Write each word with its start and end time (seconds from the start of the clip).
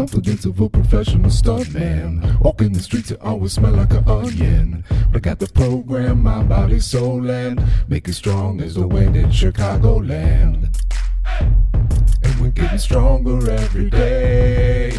confidence 0.00 0.46
of 0.46 0.58
a 0.58 0.66
professional 0.66 1.30
stuntman. 1.30 2.40
Walking 2.40 2.72
the 2.72 2.80
streets, 2.80 3.10
it 3.10 3.20
always 3.20 3.52
smell 3.52 3.72
like 3.72 3.92
an 3.92 4.08
onion. 4.08 4.82
But 5.12 5.16
I 5.16 5.18
got 5.18 5.38
the 5.38 5.46
program, 5.48 6.22
my 6.22 6.42
body, 6.42 6.80
soul, 6.80 7.30
and 7.30 7.62
make 7.86 8.08
it 8.08 8.14
strong 8.14 8.62
as 8.62 8.76
the 8.76 8.86
wind 8.88 9.14
in 9.14 9.26
Chicagoland. 9.26 10.74
And 12.22 12.40
we're 12.40 12.48
getting 12.48 12.78
stronger 12.78 13.50
every 13.50 13.90
day. 13.90 14.92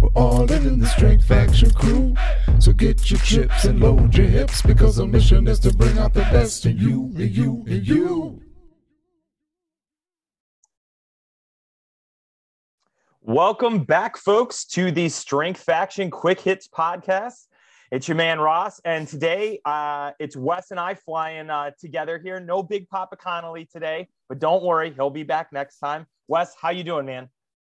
We're 0.00 0.08
all 0.14 0.50
in, 0.50 0.66
in 0.68 0.78
the 0.78 0.86
Strength 0.86 1.26
Faction 1.26 1.70
crew. 1.72 2.14
So 2.60 2.72
get 2.72 3.10
your 3.10 3.20
chips 3.20 3.66
and 3.66 3.78
load 3.78 4.16
your 4.16 4.26
hips 4.26 4.62
because 4.62 4.98
our 4.98 5.06
mission 5.06 5.46
is 5.48 5.58
to 5.60 5.74
bring 5.74 5.98
out 5.98 6.14
the 6.14 6.22
best 6.32 6.64
in 6.64 6.78
you, 6.78 7.12
in 7.18 7.30
you, 7.30 7.64
in 7.66 7.84
you. 7.84 8.43
Welcome 13.26 13.84
back, 13.84 14.18
folks, 14.18 14.66
to 14.66 14.90
the 14.90 15.08
Strength 15.08 15.62
Faction 15.62 16.10
Quick 16.10 16.40
Hits 16.40 16.68
podcast. 16.68 17.46
It's 17.90 18.06
your 18.06 18.18
man 18.18 18.38
Ross, 18.38 18.82
and 18.84 19.08
today 19.08 19.60
uh, 19.64 20.10
it's 20.18 20.36
Wes 20.36 20.70
and 20.70 20.78
I 20.78 20.92
flying 20.92 21.48
uh, 21.48 21.70
together 21.80 22.20
here. 22.22 22.38
No 22.38 22.62
Big 22.62 22.86
Papa 22.90 23.16
Connolly 23.16 23.66
today, 23.72 24.08
but 24.28 24.40
don't 24.40 24.62
worry, 24.62 24.92
he'll 24.92 25.08
be 25.08 25.22
back 25.22 25.54
next 25.54 25.78
time. 25.78 26.04
Wes, 26.28 26.54
how 26.60 26.68
you 26.68 26.84
doing, 26.84 27.06
man? 27.06 27.30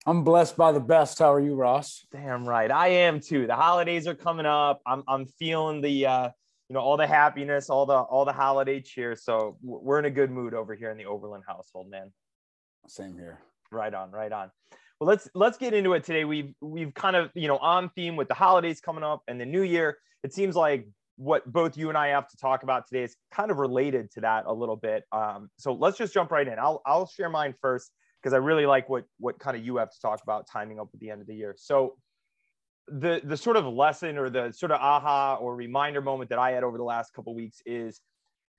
I'm 0.06 0.24
blessed 0.24 0.56
by 0.56 0.72
the 0.72 0.80
best. 0.80 1.18
How 1.18 1.34
are 1.34 1.40
you, 1.40 1.56
Ross? 1.56 2.06
Damn 2.12 2.48
right, 2.48 2.70
I 2.70 2.90
am 2.90 3.20
too. 3.20 3.48
The 3.48 3.56
holidays 3.56 4.06
are 4.06 4.14
coming 4.14 4.46
up. 4.46 4.84
I'm 4.86 5.02
I'm 5.08 5.26
feeling 5.26 5.82
the 5.82 6.06
uh, 6.06 6.30
you 6.70 6.76
know 6.76 6.82
all 6.82 6.96
the 6.96 7.08
happiness, 7.08 7.72
all 7.72 7.88
the 7.88 7.98
all 7.98 8.24
the 8.24 8.34
holiday 8.34 8.82
cheer. 8.82 9.16
So 9.16 9.58
we're 9.64 9.98
in 9.98 10.06
a 10.06 10.12
good 10.12 10.30
mood 10.30 10.54
over 10.54 10.76
here 10.76 10.92
in 10.92 10.98
the 11.00 11.06
Oberlin 11.06 11.42
household, 11.48 11.90
man. 11.90 12.12
Same 12.88 13.18
here. 13.18 13.40
Right 13.72 13.96
on, 13.96 14.12
right 14.12 14.32
on. 14.32 14.52
Well, 15.00 15.08
let's 15.08 15.30
let's 15.34 15.58
get 15.58 15.74
into 15.74 15.94
it 15.94 16.04
today. 16.04 16.26
We've 16.26 16.54
we've 16.60 16.94
kind 16.94 17.16
of 17.16 17.32
you 17.34 17.48
know 17.48 17.58
on 17.58 17.90
theme 17.96 18.18
with 18.18 18.28
the 18.28 18.34
holidays 18.34 18.82
coming 18.82 19.04
up 19.04 19.24
and 19.28 19.40
the 19.40 19.46
new 19.46 19.62
year. 19.62 19.98
It 20.24 20.34
seems 20.34 20.56
like 20.56 20.88
what 21.16 21.50
both 21.52 21.78
you 21.78 21.90
and 21.90 21.98
I 21.98 22.10
have 22.10 22.28
to 22.30 22.38
talk 22.38 22.64
about 22.64 22.88
today 22.88 23.04
is 23.04 23.16
kind 23.32 23.50
of 23.50 23.58
related 23.58 24.12
to 24.12 24.22
that 24.22 24.44
a 24.46 24.54
little 24.54 24.76
bit. 24.76 25.04
Um, 25.12 25.50
so 25.58 25.74
let's 25.74 25.98
just 25.98 26.14
jump 26.14 26.32
right 26.32 26.46
in. 26.46 26.60
I'll 26.60 26.82
I'll 26.86 27.08
share 27.08 27.30
mine 27.30 27.56
first 27.62 27.92
because 28.22 28.34
I 28.34 28.38
really 28.38 28.66
like 28.66 28.90
what 28.90 29.06
what 29.20 29.40
kind 29.40 29.56
of 29.56 29.66
you 29.66 29.78
have 29.78 29.90
to 29.90 30.00
talk 30.02 30.22
about 30.22 30.48
timing 30.52 30.80
up 30.82 30.90
at 30.94 31.00
the 31.00 31.10
end 31.12 31.22
of 31.22 31.28
the 31.28 31.36
year. 31.36 31.56
So 31.58 31.96
the 32.90 33.22
the 33.24 33.38
sort 33.38 33.56
of 33.56 33.66
lesson 33.66 34.18
or 34.18 34.30
the 34.30 34.52
sort 34.52 34.74
of 34.74 34.82
aha 34.82 35.36
or 35.36 35.56
reminder 35.56 36.02
moment 36.02 36.30
that 36.32 36.40
I 36.40 36.52
had 36.52 36.64
over 36.66 36.78
the 36.78 36.84
last 36.84 37.14
couple 37.14 37.34
weeks 37.36 37.62
is 37.66 38.02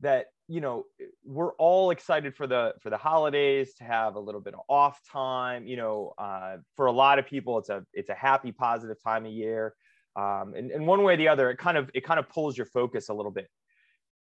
that 0.01 0.27
you 0.51 0.61
know 0.61 0.85
we're 1.25 1.53
all 1.55 1.93
excited 1.93 2.35
for 2.35 2.49
the 2.49 2.75
for 2.81 2.91
the 2.91 2.97
holidays 2.97 3.73
to 3.75 3.85
have 3.85 4.17
a 4.17 4.21
little 4.21 4.41
bit 4.41 4.53
of 4.53 4.61
off 4.69 5.01
time 5.09 5.65
you 5.65 5.77
know 5.77 6.13
uh, 6.19 6.57
for 6.75 6.87
a 6.87 6.93
lot 6.93 7.21
of 7.21 7.27
people 7.27 7.57
it's 7.57 7.69
a 7.69 7.85
it's 7.93 8.11
a 8.11 8.15
happy 8.15 8.53
positive 8.53 9.01
time 9.03 9.25
of 9.25 9.33
year. 9.33 9.75
Um, 10.17 10.55
and, 10.57 10.73
and 10.73 10.85
one 10.89 11.05
way 11.05 11.15
or 11.15 11.17
the 11.17 11.29
other 11.29 11.51
it 11.51 11.59
kind 11.59 11.79
of 11.79 11.89
it 11.95 12.03
kind 12.05 12.19
of 12.19 12.29
pulls 12.29 12.57
your 12.57 12.67
focus 12.67 13.09
a 13.09 13.15
little 13.15 13.31
bit. 13.31 13.49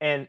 And 0.02 0.28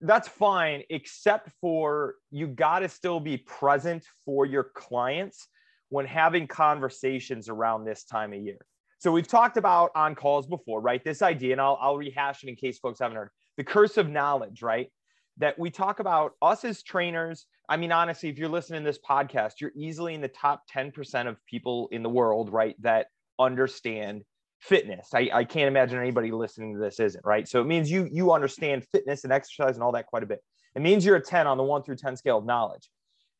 that's 0.00 0.28
fine 0.28 0.84
except 0.88 1.50
for 1.60 2.14
you 2.30 2.46
got 2.46 2.80
to 2.80 2.88
still 2.88 3.18
be 3.18 3.36
present 3.36 4.04
for 4.24 4.46
your 4.46 4.70
clients 4.74 5.48
when 5.88 6.06
having 6.06 6.46
conversations 6.46 7.48
around 7.48 7.84
this 7.84 8.04
time 8.04 8.32
of 8.32 8.40
year. 8.40 8.64
So 8.98 9.10
we've 9.10 9.26
talked 9.26 9.56
about 9.56 9.90
on 9.96 10.14
calls 10.14 10.46
before 10.46 10.80
right? 10.80 11.02
This 11.02 11.22
idea 11.22 11.52
and 11.52 11.60
i'll, 11.60 11.78
I'll 11.80 11.96
rehash 11.96 12.44
it 12.44 12.48
in 12.48 12.54
case 12.54 12.78
folks 12.78 13.00
haven't 13.00 13.16
heard 13.16 13.30
the 13.56 13.64
curse 13.64 13.96
of 13.96 14.08
knowledge, 14.08 14.62
right? 14.62 14.90
That 15.38 15.58
we 15.58 15.70
talk 15.70 16.00
about 16.00 16.32
us 16.40 16.64
as 16.64 16.82
trainers. 16.82 17.46
I 17.68 17.76
mean, 17.76 17.92
honestly, 17.92 18.28
if 18.28 18.38
you're 18.38 18.48
listening 18.48 18.82
to 18.82 18.88
this 18.88 18.98
podcast, 18.98 19.54
you're 19.60 19.72
easily 19.74 20.14
in 20.14 20.20
the 20.20 20.28
top 20.28 20.62
10% 20.72 21.26
of 21.26 21.36
people 21.46 21.88
in 21.90 22.02
the 22.02 22.08
world, 22.08 22.52
right? 22.52 22.76
That 22.82 23.06
understand 23.38 24.22
fitness. 24.60 25.08
I, 25.12 25.30
I 25.32 25.44
can't 25.44 25.68
imagine 25.68 25.98
anybody 25.98 26.30
listening 26.30 26.74
to 26.74 26.80
this 26.80 27.00
isn't, 27.00 27.24
right? 27.24 27.46
So 27.48 27.60
it 27.60 27.66
means 27.66 27.90
you 27.90 28.08
you 28.10 28.32
understand 28.32 28.86
fitness 28.92 29.24
and 29.24 29.32
exercise 29.32 29.74
and 29.74 29.82
all 29.82 29.92
that 29.92 30.06
quite 30.06 30.22
a 30.22 30.26
bit. 30.26 30.40
It 30.74 30.82
means 30.82 31.04
you're 31.04 31.16
a 31.16 31.22
10 31.22 31.46
on 31.46 31.56
the 31.56 31.62
one 31.62 31.82
through 31.82 31.96
10 31.96 32.16
scale 32.16 32.38
of 32.38 32.46
knowledge. 32.46 32.88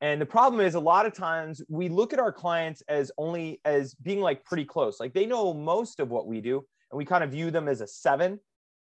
And 0.00 0.20
the 0.20 0.26
problem 0.26 0.60
is 0.60 0.74
a 0.74 0.80
lot 0.80 1.06
of 1.06 1.14
times 1.14 1.62
we 1.68 1.88
look 1.88 2.12
at 2.12 2.18
our 2.18 2.32
clients 2.32 2.82
as 2.88 3.10
only 3.16 3.60
as 3.64 3.94
being 3.94 4.20
like 4.20 4.44
pretty 4.44 4.64
close. 4.64 5.00
Like 5.00 5.14
they 5.14 5.26
know 5.26 5.54
most 5.54 5.98
of 5.98 6.10
what 6.10 6.26
we 6.26 6.40
do 6.40 6.64
and 6.90 6.98
we 6.98 7.04
kind 7.04 7.24
of 7.24 7.30
view 7.30 7.50
them 7.50 7.68
as 7.68 7.80
a 7.80 7.86
seven 7.86 8.38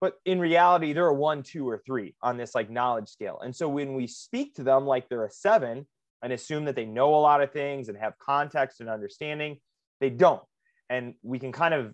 but 0.00 0.14
in 0.24 0.38
reality 0.38 0.92
they're 0.92 1.08
a 1.08 1.14
one 1.14 1.42
two 1.42 1.68
or 1.68 1.78
three 1.84 2.14
on 2.22 2.36
this 2.36 2.54
like 2.54 2.70
knowledge 2.70 3.08
scale. 3.08 3.40
And 3.42 3.54
so 3.54 3.68
when 3.68 3.94
we 3.94 4.06
speak 4.06 4.54
to 4.54 4.62
them 4.62 4.86
like 4.86 5.08
they're 5.08 5.24
a 5.24 5.30
seven 5.30 5.86
and 6.22 6.32
assume 6.32 6.64
that 6.64 6.76
they 6.76 6.84
know 6.84 7.14
a 7.14 7.16
lot 7.16 7.42
of 7.42 7.52
things 7.52 7.88
and 7.88 7.98
have 7.98 8.18
context 8.18 8.80
and 8.80 8.88
understanding 8.88 9.58
they 10.00 10.10
don't. 10.10 10.42
And 10.88 11.14
we 11.22 11.38
can 11.38 11.52
kind 11.52 11.74
of 11.74 11.92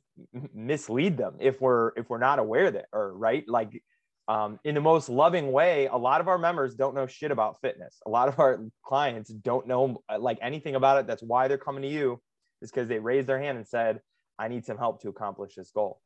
mislead 0.54 1.16
them 1.16 1.36
if 1.40 1.60
we're 1.60 1.92
if 1.96 2.10
we're 2.10 2.18
not 2.18 2.38
aware 2.38 2.70
that 2.70 2.86
or 2.92 3.16
right? 3.16 3.44
Like 3.48 3.82
um, 4.28 4.60
in 4.64 4.74
the 4.74 4.80
most 4.80 5.08
loving 5.08 5.50
way 5.50 5.86
a 5.86 5.96
lot 5.96 6.20
of 6.20 6.28
our 6.28 6.38
members 6.38 6.74
don't 6.74 6.94
know 6.94 7.06
shit 7.06 7.30
about 7.30 7.60
fitness. 7.60 8.00
A 8.06 8.10
lot 8.10 8.28
of 8.28 8.38
our 8.38 8.60
clients 8.84 9.30
don't 9.30 9.66
know 9.66 10.02
uh, 10.08 10.18
like 10.18 10.38
anything 10.42 10.74
about 10.74 10.98
it. 10.98 11.06
That's 11.06 11.22
why 11.22 11.48
they're 11.48 11.58
coming 11.58 11.82
to 11.82 11.88
you 11.88 12.20
is 12.60 12.70
because 12.70 12.88
they 12.88 12.98
raised 12.98 13.28
their 13.28 13.40
hand 13.40 13.58
and 13.58 13.66
said 13.66 14.00
i 14.38 14.48
need 14.48 14.64
some 14.64 14.78
help 14.78 15.02
to 15.02 15.08
accomplish 15.08 15.54
this 15.54 15.70
goal. 15.72 16.00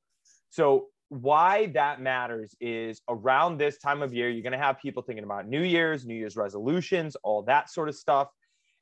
So 0.51 0.87
why 1.09 1.67
that 1.67 2.01
matters 2.01 2.55
is 2.61 3.01
around 3.09 3.59
this 3.59 3.79
time 3.79 4.03
of 4.03 4.13
year, 4.13 4.29
you're 4.29 4.43
going 4.43 4.53
to 4.53 4.59
have 4.59 4.79
people 4.81 5.03
thinking 5.03 5.25
about 5.25 5.47
New 5.49 5.63
Year's, 5.63 6.05
New 6.05 6.15
Year's 6.15 6.37
resolutions, 6.37 7.17
all 7.23 7.43
that 7.43 7.71
sort 7.71 7.89
of 7.89 7.95
stuff. 7.95 8.29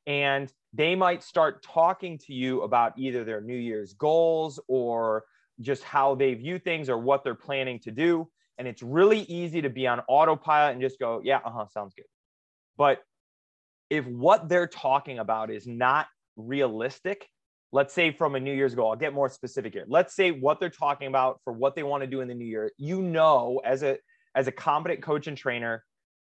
And 0.06 0.52
they 0.72 0.94
might 0.94 1.22
start 1.22 1.62
talking 1.62 2.18
to 2.18 2.32
you 2.32 2.62
about 2.62 2.92
either 2.98 3.24
their 3.24 3.40
New 3.40 3.56
Year's 3.56 3.94
goals 3.94 4.60
or 4.68 5.24
just 5.60 5.82
how 5.82 6.14
they 6.14 6.34
view 6.34 6.58
things 6.58 6.88
or 6.88 6.98
what 6.98 7.24
they're 7.24 7.34
planning 7.34 7.78
to 7.80 7.90
do. 7.90 8.28
And 8.58 8.68
it's 8.68 8.82
really 8.82 9.20
easy 9.22 9.62
to 9.62 9.70
be 9.70 9.86
on 9.86 10.00
autopilot 10.08 10.72
and 10.72 10.80
just 10.80 10.98
go, 10.98 11.20
yeah, 11.24 11.41
uh 11.44 11.50
huh, 11.50 11.66
sounds 11.66 11.94
good. 11.94 12.06
But 12.76 13.00
if 13.91 14.06
what 14.06 14.48
they're 14.48 14.66
talking 14.66 15.18
about 15.18 15.50
is 15.50 15.66
not 15.66 16.06
realistic, 16.36 17.28
let's 17.74 17.92
say 17.92 18.12
from 18.12 18.36
a 18.36 18.40
New 18.40 18.54
Year's 18.54 18.74
goal, 18.74 18.90
I'll 18.90 18.96
get 18.96 19.12
more 19.12 19.28
specific 19.28 19.72
here. 19.72 19.84
Let's 19.88 20.14
say 20.14 20.30
what 20.30 20.60
they're 20.60 20.70
talking 20.70 21.08
about 21.08 21.40
for 21.42 21.52
what 21.52 21.74
they 21.74 21.82
want 21.82 22.04
to 22.04 22.06
do 22.06 22.20
in 22.20 22.28
the 22.28 22.34
new 22.34 22.44
year. 22.44 22.70
You 22.78 23.02
know, 23.02 23.60
as 23.64 23.82
a 23.82 23.98
as 24.36 24.46
a 24.46 24.52
competent 24.52 25.02
coach 25.02 25.26
and 25.26 25.36
trainer, 25.36 25.84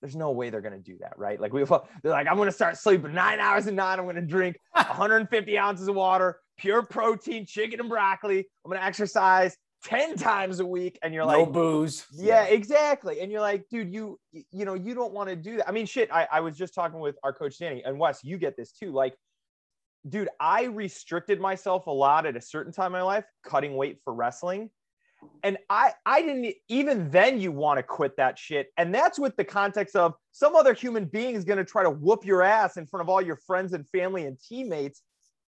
there's 0.02 0.18
no 0.18 0.32
way 0.32 0.50
they're 0.50 0.62
going 0.62 0.74
to 0.74 0.80
do 0.80 0.98
that, 1.00 1.14
right? 1.18 1.40
Like 1.40 1.54
we, 1.54 1.64
they're 2.04 2.12
like, 2.12 2.28
I'm 2.28 2.36
going 2.36 2.50
to 2.50 2.54
start 2.54 2.78
sleeping 2.78 3.14
nine 3.14 3.40
hours 3.40 3.68
a 3.68 3.72
night. 3.72 4.00
I'm 4.00 4.04
going 4.06 4.18
to 4.18 4.22
drink 4.22 4.58
150 4.74 5.58
ounces 5.58 5.88
of 5.88 5.96
water, 5.96 6.40
pure 6.58 6.84
protein, 6.84 7.46
chicken 7.46 7.80
and 7.80 7.90
broccoli. 7.90 8.40
I'm 8.40 8.70
going 8.70 8.80
to 8.80 8.86
exercise 8.86 9.56
10 9.86 10.18
times 10.18 10.60
a 10.60 10.66
week. 10.66 11.00
And 11.04 11.14
you're 11.14 11.26
no 11.26 11.44
like, 11.44 11.54
booze. 11.54 12.06
Yeah, 12.14 12.44
exactly. 12.44 13.22
And 13.22 13.32
you're 13.32 13.42
like, 13.42 13.64
dude, 13.70 13.94
you, 13.94 14.20
you 14.32 14.66
know, 14.66 14.74
you 14.74 14.94
don't 14.94 15.14
want 15.14 15.30
to 15.30 15.38
do 15.38 15.58
that. 15.58 15.70
I 15.70 15.72
mean, 15.72 15.86
shit. 15.86 16.12
I, 16.12 16.28
I 16.32 16.42
was 16.42 16.58
just 16.58 16.74
talking 16.74 17.00
with 17.00 17.16
our 17.24 17.34
coach 17.34 17.58
Danny 17.60 17.82
and 17.86 17.98
Wes. 17.98 18.24
You 18.24 18.38
get 18.38 18.58
this 18.58 18.72
too. 18.72 18.92
Like 18.92 19.16
dude, 20.08 20.30
I 20.40 20.64
restricted 20.66 21.40
myself 21.40 21.88
a 21.88 21.92
lot 21.92 22.26
at 22.26 22.36
a 22.36 22.42
certain 22.42 22.72
time 22.72 22.88
in 22.88 22.94
my 22.94 23.02
life, 23.02 23.26
cutting 23.44 23.76
weight 23.76 24.00
for 24.04 24.14
wrestling. 24.14 24.70
And 25.44 25.58
I, 25.70 25.94
I 26.06 26.22
didn't 26.22 26.54
even 26.70 27.10
then 27.10 27.42
you 27.42 27.52
want 27.52 27.78
to 27.78 27.84
quit 27.84 28.16
that 28.18 28.40
shit. 28.40 28.68
And 28.78 28.94
that's 28.96 29.20
with 29.20 29.36
the 29.36 29.44
context 29.44 29.96
of 29.96 30.14
some 30.32 30.56
other 30.56 30.74
human 30.74 31.06
being 31.06 31.36
is 31.36 31.44
going 31.44 31.58
to 31.58 31.66
try 31.66 31.84
to 31.84 31.90
whoop 31.90 32.26
your 32.26 32.42
ass 32.42 32.78
in 32.78 32.86
front 32.86 33.02
of 33.02 33.10
all 33.10 33.22
your 33.22 33.36
friends 33.36 33.74
and 33.74 33.88
family 33.90 34.26
and 34.26 34.38
teammates. 34.40 35.02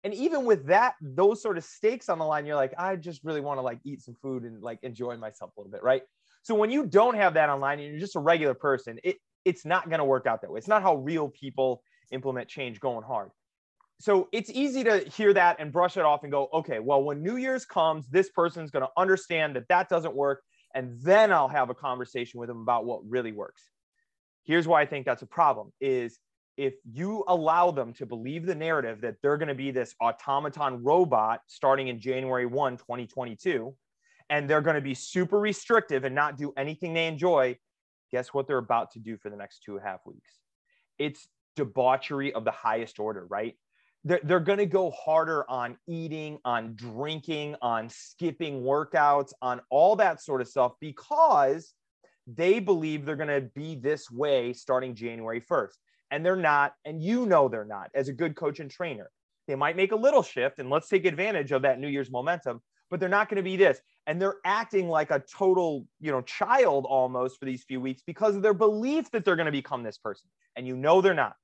And 0.03 0.13
even 0.13 0.45
with 0.45 0.67
that, 0.67 0.93
those 1.01 1.41
sort 1.41 1.57
of 1.57 1.63
stakes 1.63 2.09
on 2.09 2.19
the 2.19 2.25
line, 2.25 2.45
you're 2.45 2.55
like, 2.55 2.75
I 2.77 2.95
just 2.95 3.23
really 3.23 3.41
want 3.41 3.57
to 3.57 3.63
like 3.63 3.79
eat 3.83 4.03
some 4.03 4.15
food 4.21 4.43
and 4.43 4.61
like 4.61 4.79
enjoy 4.83 5.17
myself 5.17 5.51
a 5.57 5.59
little 5.59 5.71
bit. 5.71 5.81
Right. 5.81 6.03
So 6.43 6.53
when 6.53 6.69
you 6.69 6.85
don't 6.85 7.15
have 7.15 7.33
that 7.33 7.49
online 7.49 7.79
and 7.79 7.89
you're 7.89 7.99
just 7.99 8.15
a 8.15 8.19
regular 8.19 8.53
person, 8.53 8.99
it, 9.03 9.17
it's 9.45 9.65
not 9.65 9.89
going 9.89 9.97
to 9.97 10.05
work 10.05 10.27
out 10.27 10.41
that 10.41 10.51
way. 10.51 10.59
It's 10.59 10.67
not 10.67 10.83
how 10.83 10.97
real 10.97 11.29
people 11.29 11.81
implement 12.11 12.47
change 12.47 12.79
going 12.79 13.03
hard 13.03 13.31
so 13.99 14.27
it's 14.31 14.49
easy 14.49 14.83
to 14.83 14.99
hear 14.99 15.33
that 15.33 15.57
and 15.59 15.71
brush 15.71 15.97
it 15.97 16.03
off 16.03 16.23
and 16.23 16.31
go, 16.31 16.49
okay, 16.53 16.79
well, 16.79 17.03
when 17.03 17.23
New 17.23 17.37
Year's 17.37 17.65
comes, 17.65 18.07
this 18.09 18.29
person's 18.29 18.71
going 18.71 18.83
to 18.83 18.91
understand 18.97 19.55
that 19.55 19.67
that 19.69 19.89
doesn't 19.89 20.15
work. 20.15 20.41
And 20.73 20.99
then 21.01 21.31
I'll 21.31 21.47
have 21.47 21.69
a 21.69 21.75
conversation 21.75 22.39
with 22.39 22.49
them 22.49 22.61
about 22.61 22.85
what 22.85 22.99
really 23.07 23.31
works. 23.31 23.63
Here's 24.43 24.67
why 24.67 24.81
I 24.81 24.85
think 24.85 25.05
that's 25.05 25.21
a 25.21 25.27
problem 25.27 25.71
is 25.79 26.19
if 26.57 26.73
you 26.89 27.23
allow 27.27 27.71
them 27.71 27.93
to 27.93 28.05
believe 28.05 28.45
the 28.45 28.55
narrative 28.55 29.01
that 29.01 29.15
they're 29.21 29.37
going 29.37 29.49
to 29.49 29.55
be 29.55 29.71
this 29.71 29.95
automaton 30.01 30.83
robot 30.83 31.41
starting 31.47 31.87
in 31.87 31.99
January 31.99 32.45
1, 32.45 32.77
2022, 32.77 33.73
and 34.29 34.49
they're 34.49 34.61
going 34.61 34.75
to 34.75 34.81
be 34.81 34.93
super 34.93 35.39
restrictive 35.39 36.03
and 36.03 36.15
not 36.15 36.37
do 36.37 36.53
anything 36.57 36.93
they 36.93 37.07
enjoy, 37.07 37.57
guess 38.11 38.33
what 38.33 38.47
they're 38.47 38.57
about 38.57 38.91
to 38.91 38.99
do 38.99 39.17
for 39.17 39.29
the 39.29 39.35
next 39.37 39.63
two 39.63 39.77
and 39.77 39.85
a 39.85 39.87
half 39.87 39.99
weeks? 40.05 40.39
It's 40.97 41.27
debauchery 41.55 42.33
of 42.33 42.43
the 42.45 42.51
highest 42.51 42.99
order, 42.99 43.25
right? 43.29 43.55
They're, 44.05 44.21
they're 44.23 44.39
going 44.39 44.59
to 44.59 44.67
go 44.67 44.91
harder 44.91 45.49
on 45.49 45.77
eating, 45.87 46.37
on 46.45 46.75
drinking, 46.75 47.55
on 47.61 47.89
skipping 47.89 48.61
workouts, 48.61 49.33
on 49.41 49.59
all 49.71 49.95
that 49.95 50.21
sort 50.21 50.41
of 50.41 50.47
stuff 50.47 50.73
because 50.79 51.73
they 52.27 52.59
believe 52.59 53.03
they're 53.03 53.15
going 53.15 53.27
to 53.27 53.49
be 53.55 53.75
this 53.75 54.09
way 54.09 54.53
starting 54.53 54.93
January 54.93 55.41
1st. 55.41 55.73
And 56.11 56.23
they're 56.23 56.35
not. 56.35 56.73
And 56.85 57.01
you 57.01 57.25
know 57.25 57.49
they're 57.49 57.65
not 57.65 57.89
as 57.95 58.07
a 58.07 58.13
good 58.13 58.35
coach 58.35 58.59
and 58.59 58.69
trainer. 58.69 59.09
They 59.47 59.55
might 59.55 59.75
make 59.75 59.91
a 59.91 59.97
little 59.97 60.23
shift 60.23 60.59
and 60.59 60.69
let's 60.69 60.87
take 60.87 61.05
advantage 61.05 61.51
of 61.51 61.63
that 61.63 61.79
New 61.79 61.87
Year's 61.87 62.11
momentum, 62.11 62.61
but 62.89 62.99
they're 62.99 63.09
not 63.09 63.27
going 63.27 63.37
to 63.37 63.43
be 63.43 63.57
this. 63.57 63.79
And 64.05 64.21
they're 64.21 64.37
acting 64.45 64.87
like 64.87 65.09
a 65.09 65.23
total, 65.35 65.87
you 65.99 66.11
know, 66.11 66.21
child 66.21 66.85
almost 66.87 67.39
for 67.39 67.45
these 67.45 67.63
few 67.63 67.81
weeks 67.81 68.03
because 68.05 68.35
of 68.35 68.43
their 68.43 68.53
belief 68.53 69.09
that 69.11 69.25
they're 69.25 69.35
going 69.35 69.47
to 69.47 69.51
become 69.51 69.81
this 69.81 69.97
person. 69.97 70.29
And 70.55 70.67
you 70.67 70.75
know 70.77 71.01
they're 71.01 71.15
not. 71.15 71.35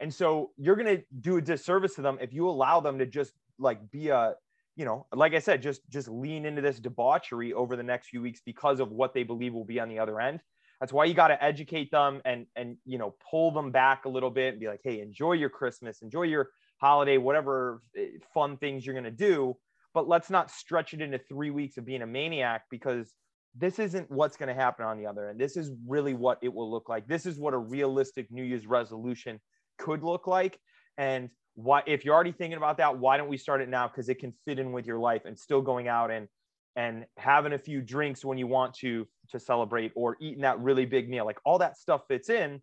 And 0.00 0.12
so 0.12 0.50
you're 0.56 0.76
going 0.76 0.98
to 0.98 1.02
do 1.20 1.36
a 1.36 1.42
disservice 1.42 1.94
to 1.96 2.02
them 2.02 2.18
if 2.20 2.32
you 2.32 2.48
allow 2.48 2.80
them 2.80 2.98
to 2.98 3.06
just 3.06 3.32
like 3.58 3.90
be 3.90 4.08
a, 4.08 4.34
you 4.76 4.84
know, 4.84 5.06
like 5.12 5.34
I 5.34 5.40
said, 5.40 5.60
just 5.60 5.88
just 5.88 6.08
lean 6.08 6.44
into 6.44 6.62
this 6.62 6.78
debauchery 6.78 7.52
over 7.52 7.76
the 7.76 7.82
next 7.82 8.08
few 8.08 8.22
weeks 8.22 8.40
because 8.44 8.78
of 8.78 8.92
what 8.92 9.12
they 9.12 9.24
believe 9.24 9.52
will 9.52 9.64
be 9.64 9.80
on 9.80 9.88
the 9.88 9.98
other 9.98 10.20
end. 10.20 10.40
That's 10.80 10.92
why 10.92 11.06
you 11.06 11.14
got 11.14 11.28
to 11.28 11.42
educate 11.42 11.90
them 11.90 12.22
and 12.24 12.46
and 12.54 12.76
you 12.84 12.98
know 12.98 13.16
pull 13.28 13.50
them 13.50 13.72
back 13.72 14.04
a 14.04 14.08
little 14.08 14.30
bit 14.30 14.50
and 14.50 14.60
be 14.60 14.68
like, 14.68 14.80
hey, 14.84 15.00
enjoy 15.00 15.32
your 15.32 15.50
Christmas, 15.50 16.02
enjoy 16.02 16.22
your 16.22 16.50
holiday, 16.76 17.18
whatever 17.18 17.82
eh, 17.96 18.06
fun 18.32 18.56
things 18.56 18.86
you're 18.86 18.94
going 18.94 19.04
to 19.04 19.10
do. 19.10 19.56
But 19.94 20.06
let's 20.06 20.30
not 20.30 20.50
stretch 20.50 20.94
it 20.94 21.00
into 21.00 21.18
three 21.18 21.50
weeks 21.50 21.76
of 21.76 21.84
being 21.84 22.02
a 22.02 22.06
maniac 22.06 22.62
because 22.70 23.14
this 23.56 23.80
isn't 23.80 24.08
what's 24.10 24.36
going 24.36 24.48
to 24.48 24.54
happen 24.54 24.84
on 24.84 24.98
the 24.98 25.06
other 25.06 25.28
end. 25.28 25.40
This 25.40 25.56
is 25.56 25.72
really 25.86 26.14
what 26.14 26.38
it 26.40 26.52
will 26.52 26.70
look 26.70 26.88
like. 26.88 27.08
This 27.08 27.26
is 27.26 27.38
what 27.38 27.54
a 27.54 27.58
realistic 27.58 28.30
New 28.30 28.44
Year's 28.44 28.66
resolution 28.66 29.40
could 29.78 30.02
look 30.02 30.26
like. 30.26 30.58
And 30.96 31.30
why, 31.54 31.82
if 31.86 32.04
you're 32.04 32.14
already 32.14 32.32
thinking 32.32 32.56
about 32.56 32.76
that, 32.78 32.98
why 32.98 33.16
don't 33.16 33.28
we 33.28 33.36
start 33.36 33.60
it 33.60 33.68
now? 33.68 33.88
Because 33.88 34.08
it 34.08 34.18
can 34.18 34.32
fit 34.44 34.58
in 34.58 34.72
with 34.72 34.86
your 34.86 34.98
life 34.98 35.22
and 35.24 35.38
still 35.38 35.62
going 35.62 35.88
out 35.88 36.10
and 36.10 36.28
and 36.76 37.06
having 37.16 37.54
a 37.54 37.58
few 37.58 37.80
drinks 37.80 38.24
when 38.24 38.38
you 38.38 38.46
want 38.46 38.72
to 38.74 39.06
to 39.30 39.40
celebrate 39.40 39.90
or 39.96 40.16
eating 40.20 40.42
that 40.42 40.60
really 40.60 40.86
big 40.86 41.08
meal. 41.08 41.24
Like 41.24 41.38
all 41.44 41.58
that 41.58 41.76
stuff 41.76 42.02
fits 42.06 42.30
in. 42.30 42.60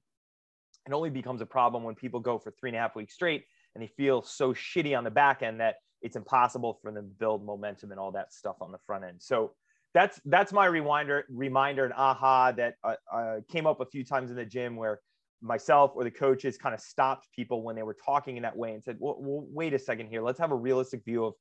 It 0.87 0.93
only 0.93 1.09
becomes 1.09 1.41
a 1.41 1.45
problem 1.45 1.83
when 1.83 1.95
people 1.95 2.19
go 2.19 2.37
for 2.37 2.51
three 2.51 2.69
and 2.69 2.77
a 2.77 2.79
half 2.79 2.95
weeks 2.95 3.13
straight 3.13 3.43
and 3.73 3.83
they 3.83 3.87
feel 3.87 4.21
so 4.21 4.53
shitty 4.53 4.97
on 4.97 5.03
the 5.03 5.11
back 5.11 5.43
end 5.43 5.59
that 5.59 5.75
it's 6.01 6.15
impossible 6.15 6.79
for 6.81 6.91
them 6.91 7.03
to 7.03 7.09
build 7.19 7.45
momentum 7.45 7.91
and 7.91 7.99
all 7.99 8.11
that 8.11 8.31
stuff 8.31 8.57
on 8.61 8.71
the 8.71 8.77
front 8.85 9.03
end. 9.03 9.17
So 9.19 9.53
that's 9.93 10.19
that's 10.25 10.53
my 10.53 10.65
reminder 10.65 11.25
reminder 11.29 11.85
and 11.85 11.93
aha 11.93 12.51
that 12.51 12.75
uh, 12.83 12.95
uh, 13.11 13.35
came 13.49 13.65
up 13.65 13.79
a 13.79 13.85
few 13.85 14.03
times 14.03 14.29
in 14.29 14.37
the 14.37 14.45
gym 14.45 14.75
where 14.75 14.99
myself 15.41 15.91
or 15.95 16.03
the 16.03 16.11
coaches 16.11 16.57
kind 16.57 16.73
of 16.73 16.81
stopped 16.81 17.27
people 17.35 17.63
when 17.63 17.75
they 17.75 17.83
were 17.83 17.97
talking 18.05 18.37
in 18.37 18.43
that 18.43 18.55
way 18.55 18.73
and 18.73 18.83
said, 18.83 18.97
well, 18.99 19.17
well, 19.19 19.45
wait 19.51 19.73
a 19.73 19.79
second 19.79 20.07
here. 20.07 20.21
Let's 20.21 20.39
have 20.39 20.51
a 20.51 20.55
realistic 20.55 21.03
view 21.05 21.25
of, 21.25 21.33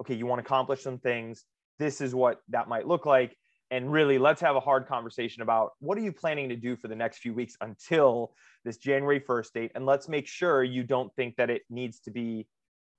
okay, 0.00 0.14
you 0.14 0.26
want 0.26 0.40
to 0.40 0.46
accomplish 0.46 0.82
some 0.82 0.98
things. 0.98 1.44
This 1.78 2.00
is 2.00 2.14
what 2.14 2.40
that 2.48 2.68
might 2.68 2.86
look 2.86 3.06
like 3.06 3.36
and 3.70 3.90
really 3.92 4.18
let's 4.18 4.40
have 4.40 4.56
a 4.56 4.60
hard 4.60 4.86
conversation 4.86 5.42
about 5.42 5.72
what 5.80 5.98
are 5.98 6.00
you 6.00 6.12
planning 6.12 6.48
to 6.48 6.56
do 6.56 6.76
for 6.76 6.88
the 6.88 6.96
next 6.96 7.18
few 7.18 7.34
weeks 7.34 7.54
until 7.60 8.32
this 8.64 8.78
January 8.78 9.20
1st 9.20 9.52
date 9.52 9.72
and 9.74 9.86
let's 9.86 10.08
make 10.08 10.26
sure 10.26 10.62
you 10.62 10.82
don't 10.82 11.14
think 11.16 11.36
that 11.36 11.50
it 11.50 11.62
needs 11.70 12.00
to 12.00 12.10
be 12.10 12.46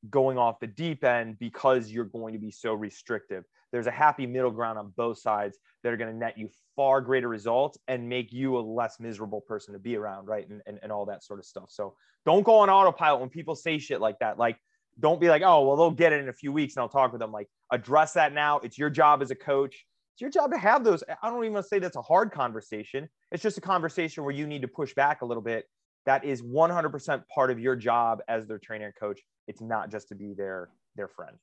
going 0.10 0.38
off 0.38 0.60
the 0.60 0.68
deep 0.68 1.04
end 1.04 1.38
because 1.40 1.92
you're 1.92 2.06
going 2.06 2.34
to 2.34 2.40
be 2.40 2.52
so 2.52 2.74
restrictive. 2.74 3.44
There's 3.72 3.88
a 3.88 3.92
happy 3.92 4.26
middle 4.26 4.52
ground 4.52 4.80
on 4.80 4.94
both 4.96 5.20
sides 5.20 5.58
that 5.84 5.94
are 5.94 5.98
going 5.98 6.12
to 6.12 6.18
net 6.18 6.38
you 6.38 6.50
far 6.76 7.02
greater 7.02 7.28
results 7.28 7.78
and 7.88 8.08
make 8.08 8.32
you 8.32 8.58
a 8.58 8.62
less 8.62 9.00
miserable 9.00 9.42
person 9.42 9.74
to 9.74 9.80
be 9.80 9.96
around, 9.96 10.28
right? 10.28 10.50
And, 10.50 10.62
and, 10.66 10.80
and 10.82 10.92
all 10.92 11.06
that 11.06 11.24
sort 11.24 11.40
of 11.40 11.46
stuff. 11.46 11.70
So 11.70 11.96
don't 12.26 12.44
go 12.44 12.60
on 12.60 12.70
autopilot 12.70 13.20
when 13.20 13.30
people 13.30 13.56
say 13.56 13.78
shit 13.78 14.02
like 14.02 14.18
that. 14.20 14.40
Like, 14.40 14.58
don't 15.00 15.22
be 15.22 15.30
like, 15.30 15.44
oh, 15.46 15.66
well, 15.68 15.78
they'll 15.78 15.92
get 15.92 16.14
it 16.14 16.22
in 16.22 16.30
a 16.30 16.34
few 16.34 16.52
weeks 16.52 16.76
and 16.76 16.82
I'll 16.82 16.90
talk 16.90 17.12
with 17.12 17.20
them. 17.20 17.32
Like, 17.32 17.48
address 17.72 18.14
that 18.14 18.34
now. 18.34 18.60
It's 18.60 18.78
your 18.78 18.90
job 18.90 19.22
as 19.22 19.32
a 19.32 19.36
coach 19.36 19.86
it's 20.20 20.22
your 20.22 20.44
job 20.44 20.52
to 20.52 20.58
have 20.58 20.84
those. 20.84 21.02
I 21.24 21.30
don't 21.30 21.46
even 21.46 21.64
say 21.64 21.80
that's 21.80 21.96
a 21.96 22.02
hard 22.02 22.34
conversation. 22.34 23.08
It's 23.32 23.42
just 23.42 23.58
a 23.58 23.62
conversation 23.62 24.26
where 24.26 24.34
you 24.34 24.48
need 24.48 24.62
to 24.64 24.68
push 24.68 24.94
back 24.94 25.22
a 25.22 25.26
little 25.26 25.42
bit. 25.42 25.64
That 26.06 26.24
is 26.24 26.42
100% 26.42 27.24
part 27.28 27.52
of 27.52 27.60
your 27.60 27.76
job 27.76 28.22
as 28.28 28.48
their 28.48 28.58
trainer 28.58 28.86
and 28.86 28.96
coach. 28.96 29.22
It's 29.48 29.62
not 29.62 29.92
just 29.92 30.10
to 30.10 30.16
be 30.16 30.34
their 30.34 30.70
their 30.96 31.08
friend. 31.08 31.38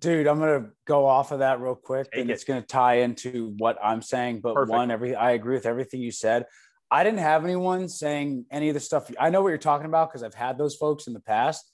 Dude, 0.00 0.26
I'm 0.26 0.40
gonna 0.40 0.70
go 0.84 1.06
off 1.06 1.30
of 1.30 1.38
that 1.40 1.60
real 1.60 1.76
quick, 1.76 2.10
Take 2.10 2.22
and 2.22 2.30
it. 2.30 2.32
it's 2.34 2.44
gonna 2.44 2.62
tie 2.62 2.96
into 2.96 3.54
what 3.58 3.78
I'm 3.82 4.02
saying. 4.02 4.40
But 4.40 4.54
Perfect. 4.54 4.76
one, 4.76 4.90
every 4.90 5.14
I 5.14 5.32
agree 5.32 5.54
with 5.54 5.66
everything 5.66 6.00
you 6.00 6.10
said. 6.10 6.46
I 6.90 7.04
didn't 7.04 7.20
have 7.20 7.44
anyone 7.44 7.88
saying 7.88 8.46
any 8.50 8.68
of 8.68 8.74
the 8.74 8.80
stuff. 8.80 9.10
I 9.18 9.30
know 9.30 9.42
what 9.42 9.48
you're 9.48 9.58
talking 9.58 9.86
about 9.86 10.08
because 10.08 10.22
I've 10.22 10.34
had 10.34 10.58
those 10.58 10.76
folks 10.76 11.06
in 11.06 11.12
the 11.12 11.20
past. 11.20 11.72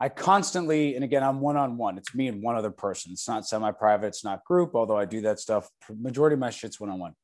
I 0.00 0.08
constantly, 0.08 0.96
and 0.96 1.04
again, 1.04 1.22
I'm 1.22 1.40
one 1.40 1.56
on 1.56 1.76
one. 1.76 1.96
It's 1.96 2.12
me 2.12 2.26
and 2.26 2.42
one 2.42 2.56
other 2.56 2.72
person. 2.72 3.12
It's 3.12 3.28
not 3.28 3.46
semi 3.46 3.70
private, 3.70 4.08
it's 4.08 4.24
not 4.24 4.44
group, 4.44 4.72
although 4.74 4.98
I 4.98 5.04
do 5.04 5.20
that 5.22 5.38
stuff. 5.38 5.68
Majority 5.88 6.34
of 6.34 6.40
my 6.40 6.50
shit's 6.50 6.80
one 6.80 6.90
on 6.90 6.98
one. 6.98 7.14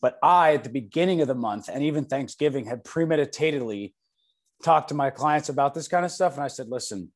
But 0.00 0.18
I, 0.22 0.54
at 0.54 0.64
the 0.64 0.70
beginning 0.70 1.20
of 1.20 1.28
the 1.28 1.34
month 1.34 1.68
and 1.68 1.82
even 1.82 2.04
Thanksgiving, 2.04 2.66
had 2.66 2.84
premeditatedly 2.84 3.94
talked 4.62 4.88
to 4.88 4.94
my 4.94 5.10
clients 5.10 5.48
about 5.48 5.74
this 5.74 5.88
kind 5.88 6.04
of 6.04 6.12
stuff. 6.12 6.34
And 6.34 6.44
I 6.44 6.48
said, 6.48 6.68
listen, 6.68 7.10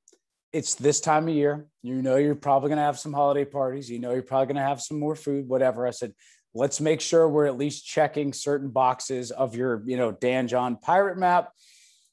it's 0.52 0.74
this 0.74 1.00
time 1.00 1.28
of 1.28 1.34
year. 1.34 1.66
You 1.82 2.02
know, 2.02 2.16
you're 2.16 2.34
probably 2.34 2.68
going 2.68 2.78
to 2.78 2.84
have 2.84 2.98
some 2.98 3.12
holiday 3.12 3.44
parties. 3.44 3.90
You 3.90 3.98
know, 4.00 4.12
you're 4.12 4.22
probably 4.22 4.46
going 4.46 4.62
to 4.62 4.68
have 4.68 4.80
some 4.80 4.98
more 4.98 5.14
food, 5.14 5.48
whatever. 5.48 5.86
I 5.86 5.90
said, 5.90 6.12
let's 6.54 6.80
make 6.80 7.00
sure 7.00 7.28
we're 7.28 7.46
at 7.46 7.56
least 7.56 7.86
checking 7.86 8.32
certain 8.32 8.70
boxes 8.70 9.30
of 9.30 9.54
your, 9.54 9.82
you 9.86 9.96
know, 9.96 10.12
Dan 10.12 10.48
John 10.48 10.76
pirate 10.76 11.18
map 11.18 11.50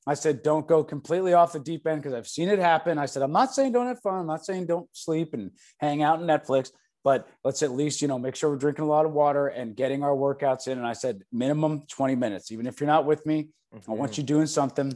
I 0.10 0.16
said, 0.16 0.42
don't 0.42 0.68
go 0.68 0.84
completely 0.84 1.34
off 1.34 1.54
the 1.54 1.60
deep 1.60 1.86
end 1.86 2.02
because 2.02 2.16
I've 2.16 2.28
seen 2.28 2.50
it 2.50 2.58
happen. 2.58 2.98
I 2.98 3.06
said, 3.06 3.22
I'm 3.22 3.32
not 3.32 3.54
saying 3.54 3.74
don't 3.74 3.86
have 3.86 4.02
fun. 4.02 4.16
I'm 4.16 4.26
not 4.26 4.44
saying 4.44 4.66
don't 4.66 4.90
sleep 4.92 5.36
and 5.36 5.52
hang 5.80 6.02
out 6.02 6.20
on 6.20 6.26
Netflix, 6.26 6.72
but 7.10 7.28
let's 7.44 7.64
at 7.64 7.72
least, 7.72 8.04
you 8.04 8.08
know, 8.08 8.20
make 8.20 8.36
sure 8.36 8.52
we're 8.52 8.56
drinking 8.56 8.86
a 8.86 8.88
lot 8.88 9.04
of 9.04 9.14
water 9.14 9.48
and 9.48 9.76
getting 9.76 10.04
our 10.04 10.12
workouts 10.12 10.68
in. 10.68 10.78
And 10.78 10.86
I 10.86 10.94
said, 10.94 11.24
minimum 11.32 11.82
20 11.90 12.14
minutes. 12.14 12.52
Even 12.52 12.68
if 12.68 12.80
you're 12.80 12.86
not 12.86 13.04
with 13.04 13.26
me, 13.26 13.48
I 13.88 13.94
want 13.94 14.16
you 14.20 14.24
doing 14.24 14.46
something 14.46 14.96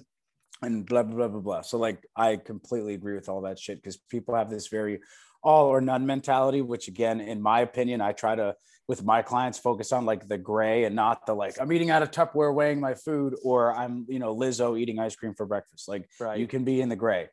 and 0.62 0.86
blah, 0.86 1.02
blah, 1.02 1.16
blah, 1.16 1.28
blah, 1.28 1.40
blah. 1.40 1.62
So, 1.62 1.80
like, 1.80 2.06
I 2.16 2.36
completely 2.36 2.94
agree 2.94 3.16
with 3.16 3.30
all 3.30 3.42
that 3.42 3.58
shit 3.58 3.78
because 3.82 3.98
people 3.98 4.36
have 4.36 4.52
this 4.52 4.68
very 4.68 5.00
all 5.42 5.66
or 5.66 5.82
none 5.82 6.06
mentality, 6.06 6.62
which, 6.62 6.88
again, 6.88 7.20
in 7.20 7.42
my 7.42 7.62
opinion, 7.62 8.00
I 8.00 8.12
try 8.12 8.36
to 8.36 8.56
with 8.88 9.04
my 9.04 9.24
clients 9.24 9.58
focus 9.58 9.92
on 9.92 10.06
like 10.06 10.28
the 10.28 10.38
gray 10.38 10.84
and 10.84 10.96
not 10.96 11.26
the 11.26 11.34
like 11.34 11.60
I'm 11.60 11.72
eating 11.72 11.90
out 11.90 12.04
of 12.04 12.12
Tupperware 12.12 12.54
weighing 12.54 12.80
my 12.80 12.94
food 12.94 13.34
or 13.44 13.74
I'm 13.76 14.06
you 14.08 14.20
know 14.20 14.36
Lizzo 14.36 14.78
eating 14.78 15.00
ice 15.00 15.16
cream 15.16 15.34
for 15.34 15.48
breakfast. 15.48 15.88
Like 15.88 16.08
Right. 16.20 16.38
you 16.38 16.48
can 16.48 16.64
be 16.64 16.80
in 16.82 16.90
the 16.90 16.96
gray. 16.98 17.30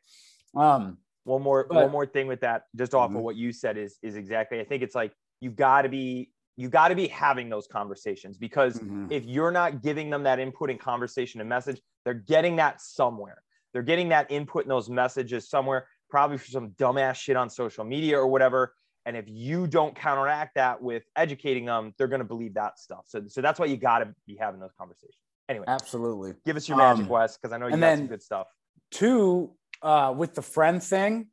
Um 0.55 0.97
one 1.31 1.41
more 1.41 1.65
But- 1.67 1.75
one 1.83 1.91
more 1.91 2.05
thing 2.05 2.27
with 2.27 2.41
that 2.41 2.65
just 2.75 2.93
off 2.93 3.09
Mhm. 3.11 3.17
of 3.17 3.21
what 3.23 3.35
you 3.35 3.51
said 3.53 3.77
is 3.77 3.97
is 4.01 4.15
exactly 4.15 4.59
i 4.59 4.63
think 4.63 4.83
it's 4.83 4.95
like 4.95 5.13
you've 5.39 5.55
got 5.55 5.83
to 5.83 5.89
be 5.89 6.31
you 6.57 6.69
got 6.69 6.89
to 6.89 6.95
be 6.95 7.07
having 7.07 7.49
those 7.49 7.67
conversations 7.67 8.37
because 8.37 8.77
mhm. 8.79 9.11
if 9.11 9.23
you're 9.25 9.51
not 9.51 9.81
giving 9.81 10.09
them 10.09 10.23
that 10.23 10.37
input 10.39 10.69
and 10.69 10.79
conversation 10.79 11.39
and 11.39 11.49
message 11.49 11.81
they're 12.03 12.13
getting 12.13 12.57
that 12.57 12.81
somewhere 12.81 13.41
they're 13.73 13.81
getting 13.83 14.09
that 14.09 14.29
input 14.29 14.63
and 14.65 14.71
those 14.71 14.89
messages 14.89 15.49
somewhere 15.49 15.87
probably 16.09 16.37
for 16.37 16.51
some 16.51 16.71
dumbass 16.71 17.15
shit 17.15 17.37
on 17.37 17.49
social 17.49 17.85
media 17.85 18.17
or 18.19 18.27
whatever 18.27 18.73
and 19.05 19.15
if 19.17 19.25
you 19.27 19.65
don't 19.65 19.95
counteract 19.95 20.53
that 20.55 20.79
with 20.81 21.03
educating 21.15 21.65
them 21.65 21.93
they're 21.97 22.07
going 22.09 22.19
to 22.19 22.25
believe 22.33 22.53
that 22.53 22.77
stuff 22.77 23.05
so, 23.07 23.23
so 23.27 23.41
that's 23.41 23.59
why 23.59 23.65
you 23.65 23.77
got 23.77 23.99
to 23.99 24.13
be 24.27 24.35
having 24.35 24.59
those 24.59 24.73
conversations 24.77 25.15
anyway 25.49 25.65
absolutely. 25.67 26.33
give 26.45 26.55
us 26.57 26.67
your 26.67 26.77
magic 26.77 27.03
Um, 27.05 27.09
Wes 27.09 27.37
because 27.37 27.53
i 27.53 27.57
know 27.57 27.67
you 27.67 27.73
and 27.73 27.81
got 27.81 27.87
then- 27.87 27.97
some 27.99 28.07
good 28.07 28.21
stuff 28.23 28.47
Two, 28.91 29.55
uh, 29.81 30.13
with 30.15 30.35
the 30.35 30.41
friend 30.41 30.81
thing, 30.81 31.27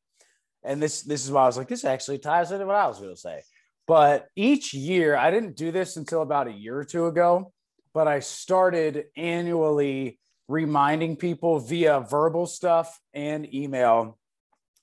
and 0.63 0.83
this 0.83 1.03
this 1.03 1.25
is 1.25 1.31
why 1.31 1.43
I 1.43 1.47
was 1.47 1.57
like, 1.57 1.69
this 1.69 1.85
actually 1.85 2.19
ties 2.19 2.53
into 2.53 2.67
what 2.67 2.77
I 2.77 2.87
was 2.87 2.99
going 2.99 3.15
to 3.15 3.21
say. 3.21 3.43
But 3.87 4.29
each 4.37 4.75
year, 4.75 5.17
I 5.17 5.31
didn't 5.31 5.57
do 5.57 5.73
this 5.73 5.97
until 5.97 6.23
about 6.23 6.47
a 6.47 6.53
year 6.53 6.77
or 6.77 6.85
two 6.85 7.07
ago, 7.07 7.53
but 7.95 8.07
I 8.07 8.21
started 8.21 9.07
annually 9.17 10.19
reminding 10.47 11.17
people 11.17 11.59
via 11.59 12.01
verbal 12.01 12.47
stuff 12.47 13.01
and 13.15 13.53
email 13.55 14.19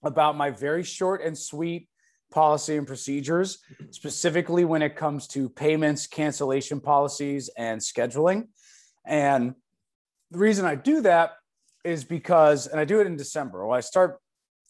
about 0.03 0.37
my 0.37 0.51
very 0.51 0.83
short 0.83 1.21
and 1.23 1.37
sweet 1.37 1.87
policy 2.31 2.77
and 2.77 2.85
procedures, 2.85 3.59
specifically 3.91 4.65
when 4.65 4.81
it 4.81 4.95
comes 4.95 5.27
to 5.27 5.49
payments, 5.49 6.07
cancellation 6.07 6.79
policies, 6.79 7.49
and 7.57 7.79
scheduling. 7.79 8.47
And 9.05 9.55
the 10.31 10.39
reason 10.39 10.65
I 10.65 10.75
do 10.75 11.01
that 11.01 11.33
is 11.85 12.03
because, 12.03 12.67
and 12.67 12.79
I 12.79 12.85
do 12.85 12.99
it 12.99 13.07
in 13.07 13.15
December. 13.15 13.65
Well, 13.65 13.77
I 13.77 13.81
start, 13.81 14.19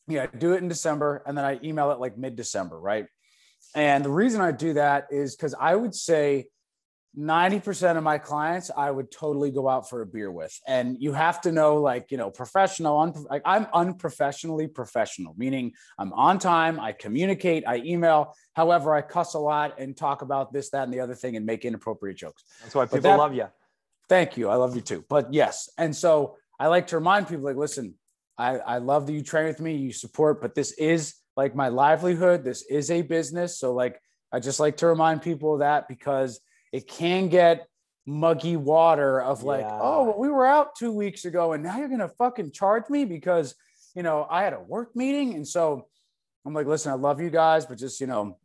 yeah, 0.07 0.23
I 0.23 0.37
do 0.37 0.53
it 0.53 0.57
in 0.57 0.67
December 0.67 1.23
and 1.25 1.37
then 1.37 1.45
I 1.45 1.59
email 1.63 1.91
it 1.91 1.99
like 1.99 2.17
mid 2.17 2.35
December, 2.35 2.79
right? 2.79 3.07
And 3.73 4.05
the 4.05 4.11
reason 4.11 4.41
I 4.41 4.51
do 4.51 4.73
that 4.73 5.07
is 5.11 5.35
because 5.35 5.55
I 5.59 5.75
would 5.75 5.95
say 5.95 6.47
90% 7.17 7.97
of 7.97 8.03
my 8.03 8.17
clients 8.17 8.69
I 8.75 8.91
would 8.91 9.09
totally 9.09 9.49
go 9.49 9.69
out 9.69 9.89
for 9.89 10.01
a 10.01 10.05
beer 10.05 10.29
with. 10.29 10.53
And 10.67 10.97
you 10.99 11.13
have 11.13 11.39
to 11.41 11.51
know, 11.51 11.77
like, 11.77 12.11
you 12.11 12.17
know, 12.17 12.29
professional, 12.29 13.25
like 13.29 13.41
I'm 13.45 13.67
unprofessionally 13.73 14.67
professional, 14.67 15.33
meaning 15.37 15.73
I'm 15.97 16.11
on 16.13 16.39
time, 16.39 16.79
I 16.79 16.91
communicate, 16.91 17.63
I 17.65 17.77
email. 17.77 18.35
However, 18.53 18.93
I 18.93 19.01
cuss 19.01 19.33
a 19.33 19.39
lot 19.39 19.79
and 19.79 19.95
talk 19.95 20.21
about 20.21 20.51
this, 20.51 20.69
that, 20.71 20.83
and 20.83 20.93
the 20.93 20.99
other 20.99 21.15
thing 21.15 21.37
and 21.37 21.45
make 21.45 21.63
inappropriate 21.63 22.17
jokes. 22.17 22.43
that's 22.61 22.75
why 22.75 22.85
people 22.85 22.99
that- 23.01 23.17
love 23.17 23.33
you 23.33 23.47
Thank 24.07 24.37
you. 24.37 24.49
I 24.49 24.55
love 24.55 24.75
you 24.75 24.81
too. 24.81 25.03
But 25.09 25.33
yes. 25.33 25.69
And 25.77 25.95
so 25.95 26.37
I 26.59 26.67
like 26.67 26.87
to 26.87 26.97
remind 26.97 27.27
people 27.27 27.45
like, 27.45 27.55
listen, 27.55 27.95
I, 28.37 28.57
I 28.57 28.77
love 28.77 29.07
that 29.07 29.13
you 29.13 29.21
train 29.21 29.45
with 29.45 29.59
me, 29.59 29.75
you 29.75 29.93
support, 29.93 30.41
but 30.41 30.55
this 30.55 30.71
is 30.73 31.15
like 31.37 31.55
my 31.55 31.67
livelihood. 31.69 32.43
This 32.43 32.63
is 32.69 32.91
a 32.91 33.01
business. 33.01 33.59
So 33.59 33.73
like, 33.73 33.99
I 34.31 34.39
just 34.39 34.59
like 34.59 34.77
to 34.77 34.87
remind 34.87 35.21
people 35.21 35.53
of 35.53 35.59
that 35.59 35.87
because 35.87 36.39
it 36.71 36.87
can 36.87 37.29
get 37.29 37.67
muggy 38.05 38.57
water 38.57 39.21
of 39.21 39.43
like, 39.43 39.61
Yeah. 39.61 39.79
oh, 39.81 40.03
well, 40.05 40.19
we 40.19 40.29
were 40.29 40.45
out 40.45 40.75
two 40.75 40.91
weeks 40.91 41.25
ago 41.25 41.53
and 41.53 41.63
now 41.63 41.77
you're 41.77 41.87
going 41.87 41.99
to 41.99 42.09
fucking 42.09 42.51
charge 42.51 42.89
me 42.89 43.05
because 43.05 43.55
you 43.95 44.03
know, 44.03 44.27
I 44.29 44.43
had 44.43 44.53
a 44.53 44.59
work 44.59 44.95
meeting. 44.95 45.35
And 45.35 45.47
so 45.47 45.87
I'm 46.45 46.53
like, 46.53 46.67
listen, 46.67 46.91
I 46.91 46.95
love 46.95 47.21
you 47.21 47.29
guys, 47.29 47.65
but 47.65 47.77
just, 47.77 48.01
you 48.01 48.07
know, 48.07 48.37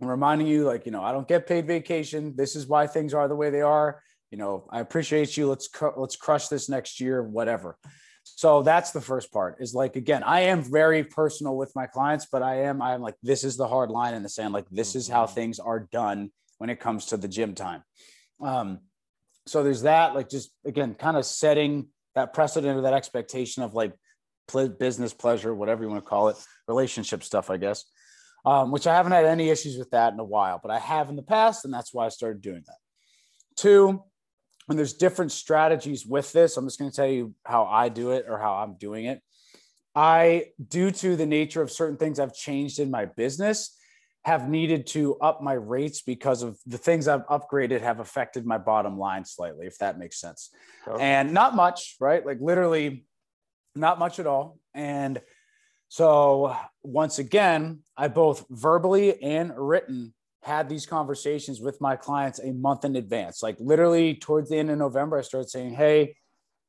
I'm 0.00 0.08
reminding 0.08 0.46
you, 0.46 0.64
like, 0.64 0.86
you 0.86 0.92
know, 0.92 1.02
I 1.02 1.10
don't 1.12 1.26
get 1.26 1.46
paid 1.46 1.66
vacation. 1.66 2.34
This 2.36 2.54
is 2.54 2.66
why 2.66 2.86
things 2.86 3.14
are 3.14 3.26
the 3.26 3.34
way 3.34 3.50
they 3.50 3.62
are. 3.62 4.02
You 4.30 4.38
know, 4.38 4.68
I 4.70 4.80
appreciate 4.80 5.36
you. 5.36 5.48
Let's 5.48 5.68
cr- 5.68 5.96
let's 5.96 6.16
crush 6.16 6.48
this 6.48 6.68
next 6.68 7.00
year, 7.00 7.22
whatever. 7.22 7.76
So 8.22 8.62
that's 8.62 8.92
the 8.92 9.00
first 9.00 9.32
part. 9.32 9.56
Is 9.60 9.74
like 9.74 9.96
again, 9.96 10.22
I 10.22 10.42
am 10.42 10.62
very 10.62 11.04
personal 11.04 11.56
with 11.56 11.72
my 11.74 11.86
clients, 11.86 12.26
but 12.30 12.42
I 12.42 12.62
am 12.62 12.80
I'm 12.80 13.00
like 13.00 13.16
this 13.22 13.44
is 13.44 13.56
the 13.56 13.66
hard 13.66 13.90
line 13.90 14.14
in 14.14 14.22
the 14.22 14.28
sand. 14.28 14.52
Like 14.52 14.68
this 14.70 14.94
is 14.94 15.08
how 15.08 15.24
mm-hmm. 15.24 15.34
things 15.34 15.58
are 15.58 15.88
done 15.90 16.30
when 16.58 16.70
it 16.70 16.80
comes 16.80 17.06
to 17.06 17.16
the 17.16 17.28
gym 17.28 17.54
time. 17.54 17.82
Um, 18.40 18.80
so 19.46 19.62
there's 19.62 19.82
that. 19.82 20.14
Like 20.14 20.28
just 20.28 20.50
again, 20.64 20.94
kind 20.94 21.16
of 21.16 21.24
setting 21.24 21.88
that 22.14 22.32
precedent 22.32 22.78
or 22.78 22.82
that 22.82 22.94
expectation 22.94 23.62
of 23.62 23.74
like 23.74 23.94
business 24.78 25.14
pleasure, 25.14 25.54
whatever 25.54 25.84
you 25.84 25.88
want 25.88 26.02
to 26.02 26.08
call 26.08 26.28
it, 26.28 26.36
relationship 26.66 27.22
stuff, 27.22 27.50
I 27.50 27.56
guess 27.56 27.84
um, 28.44 28.70
which 28.70 28.86
I 28.86 28.94
haven't 28.94 29.12
had 29.12 29.24
any 29.24 29.50
issues 29.50 29.76
with 29.76 29.90
that 29.90 30.12
in 30.12 30.20
a 30.20 30.24
while, 30.24 30.60
but 30.62 30.70
I 30.70 30.78
have 30.78 31.08
in 31.08 31.16
the 31.16 31.22
past, 31.22 31.64
and 31.64 31.72
that's 31.72 31.92
why 31.92 32.06
I 32.06 32.08
started 32.08 32.40
doing 32.40 32.62
that. 32.66 32.76
Two, 33.56 34.02
and 34.68 34.78
there's 34.78 34.94
different 34.94 35.32
strategies 35.32 36.06
with 36.06 36.32
this. 36.32 36.56
I'm 36.56 36.66
just 36.66 36.78
going 36.78 36.90
to 36.90 36.96
tell 36.96 37.08
you 37.08 37.34
how 37.44 37.64
I 37.64 37.88
do 37.88 38.12
it 38.12 38.26
or 38.28 38.38
how 38.38 38.54
I'm 38.54 38.74
doing 38.74 39.06
it. 39.06 39.20
I, 39.94 40.46
due 40.68 40.90
to 40.92 41.16
the 41.16 41.26
nature 41.26 41.62
of 41.62 41.70
certain 41.70 41.96
things 41.96 42.20
I've 42.20 42.34
changed 42.34 42.78
in 42.78 42.90
my 42.90 43.06
business, 43.06 43.76
have 44.24 44.48
needed 44.48 44.86
to 44.86 45.16
up 45.16 45.42
my 45.42 45.54
rates 45.54 46.02
because 46.02 46.42
of 46.42 46.58
the 46.66 46.78
things 46.78 47.08
I've 47.08 47.26
upgraded 47.26 47.80
have 47.80 48.00
affected 48.00 48.44
my 48.44 48.58
bottom 48.58 48.98
line 48.98 49.24
slightly, 49.24 49.66
if 49.66 49.78
that 49.78 49.98
makes 49.98 50.20
sense. 50.20 50.50
Okay. 50.86 51.02
And 51.02 51.32
not 51.32 51.56
much, 51.56 51.96
right? 52.00 52.24
Like 52.24 52.38
literally 52.40 53.06
not 53.74 53.98
much 53.98 54.18
at 54.18 54.26
all. 54.26 54.58
And 54.74 55.20
so 55.88 56.54
once 56.82 57.18
again, 57.18 57.80
I 57.96 58.08
both 58.08 58.44
verbally 58.50 59.22
and 59.22 59.52
written 59.56 60.12
had 60.42 60.68
these 60.68 60.86
conversations 60.86 61.60
with 61.60 61.80
my 61.80 61.96
clients 61.96 62.38
a 62.38 62.52
month 62.52 62.84
in 62.84 62.96
advance. 62.96 63.42
Like 63.42 63.56
literally 63.60 64.14
towards 64.14 64.48
the 64.50 64.56
end 64.56 64.70
of 64.70 64.78
November, 64.78 65.18
I 65.18 65.22
started 65.22 65.50
saying, 65.50 65.74
Hey, 65.74 66.16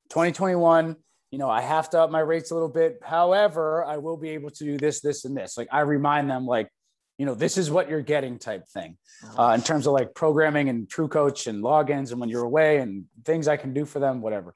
2021, 0.10 0.96
you 1.32 1.40
know, 1.40 1.50
I 1.50 1.62
have 1.62 1.90
to 1.92 2.02
up 2.02 2.12
my 2.12 2.20
rates 2.20 2.52
a 2.52 2.54
little 2.54 2.70
bit. 2.70 3.00
However, 3.02 3.86
I 3.86 3.98
will 3.98 4.18
be 4.18 4.30
able 4.32 4.50
to 4.50 4.64
do 4.64 4.78
this, 4.78 5.00
this, 5.00 5.24
and 5.24 5.36
this. 5.36 5.58
Like 5.58 5.70
I 5.72 5.82
remind 5.82 6.30
them, 6.30 6.46
like, 6.46 6.70
you 7.18 7.26
know, 7.26 7.34
this 7.34 7.58
is 7.58 7.72
what 7.72 7.90
you're 7.90 8.02
getting 8.02 8.40
type 8.40 8.68
thing 8.68 8.98
uh, 9.38 9.52
in 9.56 9.62
terms 9.62 9.88
of 9.88 9.94
like 9.94 10.14
programming 10.16 10.70
and 10.70 10.90
TrueCoach 10.90 11.48
and 11.48 11.64
logins 11.64 12.12
and 12.12 12.20
when 12.20 12.30
you're 12.30 12.44
away 12.44 12.80
and 12.80 13.06
things 13.24 13.48
I 13.48 13.58
can 13.58 13.74
do 13.74 13.86
for 13.86 14.00
them, 14.00 14.22
whatever. 14.22 14.54